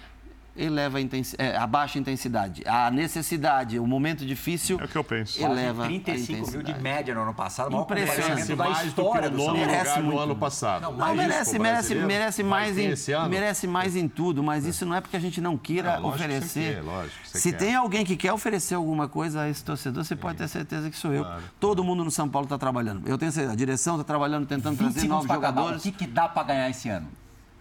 [0.54, 2.62] eleva a, intensi- é, a baixa intensidade.
[2.66, 5.42] A necessidade, o momento difícil É o que eu penso.
[5.42, 7.68] eleva 35 a mil de média no ano passado.
[7.68, 8.22] o maior Impressionante.
[8.48, 9.70] comparecimento da mais do que história o do São nono Paulo.
[9.72, 10.20] Merece lugar muito.
[10.22, 10.82] ano passado.
[10.82, 12.92] Não, Não, merece, merece, merece mais em,
[13.30, 16.18] merece mais em tudo, mas isso não é porque a gente não queira Não, lógico
[16.18, 16.74] que oferecer.
[16.74, 17.56] quer, lógico Se quer.
[17.56, 20.98] tem alguém que quer oferecer alguma coisa a esse torcedor, você pode ter certeza que
[20.98, 21.24] sou eu.
[21.58, 23.08] Todo mundo no São Paulo está trabalhando.
[23.08, 25.48] Eu tenho certeza, a direção está trabalhando, tentando 20 trazer novos acabar.
[25.48, 25.82] O jogadores.
[25.82, 27.08] que, que dá para ganhar esse ano?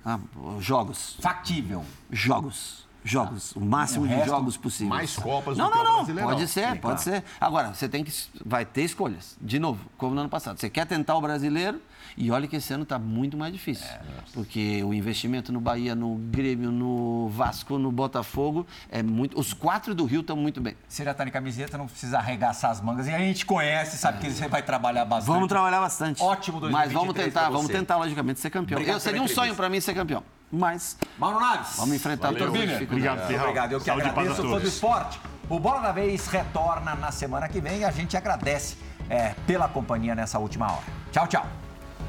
[0.06, 0.20] Ah,
[0.60, 1.84] jogos, Factível.
[2.10, 2.82] jogos.
[3.04, 4.90] Jogos, o máximo O de jogos possíveis.
[4.90, 5.96] mais Copas do não, que não, o não.
[5.96, 6.30] Brasileirão.
[6.30, 7.00] Pode ser, Sim, pode claro.
[7.00, 7.24] ser.
[7.40, 8.14] Agora, você tem que.
[8.46, 9.36] Vai ter escolhas.
[9.42, 10.60] De novo, como no ano passado.
[10.60, 11.82] Você quer tentar o brasileiro
[12.18, 13.88] e olha que esse ano está muito mais difícil.
[14.34, 19.40] porque o investimento no Bahia, no Grêmio, no Vasco, no Botafogo é muito.
[19.40, 20.76] Os quatro do Rio estão muito bem.
[20.88, 23.08] Você já tá de camiseta, não precisa arregaçar as mangas.
[23.08, 25.34] E a gente conhece, sabe que você vai trabalhar bastante.
[25.34, 26.22] Vamos trabalhar bastante.
[26.22, 28.78] Ótimo Mas 2023 vamos tentar, vamos tentar, logicamente, ser campeão.
[28.78, 30.24] Obrigado Eu seria um sonho para mim ser campeão.
[30.52, 31.78] Mas Mauro Naves.
[31.78, 32.52] vamos enfrentar Valeu.
[32.52, 32.68] Biner.
[32.68, 32.92] dificuldades.
[32.92, 33.46] Obrigado, Ferral.
[33.46, 34.36] Obrigado, eu que Saúde agradeço.
[34.36, 34.68] Fã do todos.
[34.74, 35.20] esporte.
[35.50, 38.78] O Bola da Vez retorna na semana que vem e a gente agradece
[39.10, 40.84] é, pela companhia nessa última hora.
[41.12, 41.61] Tchau, tchau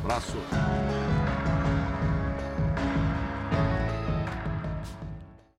[0.03, 1.22] abraço.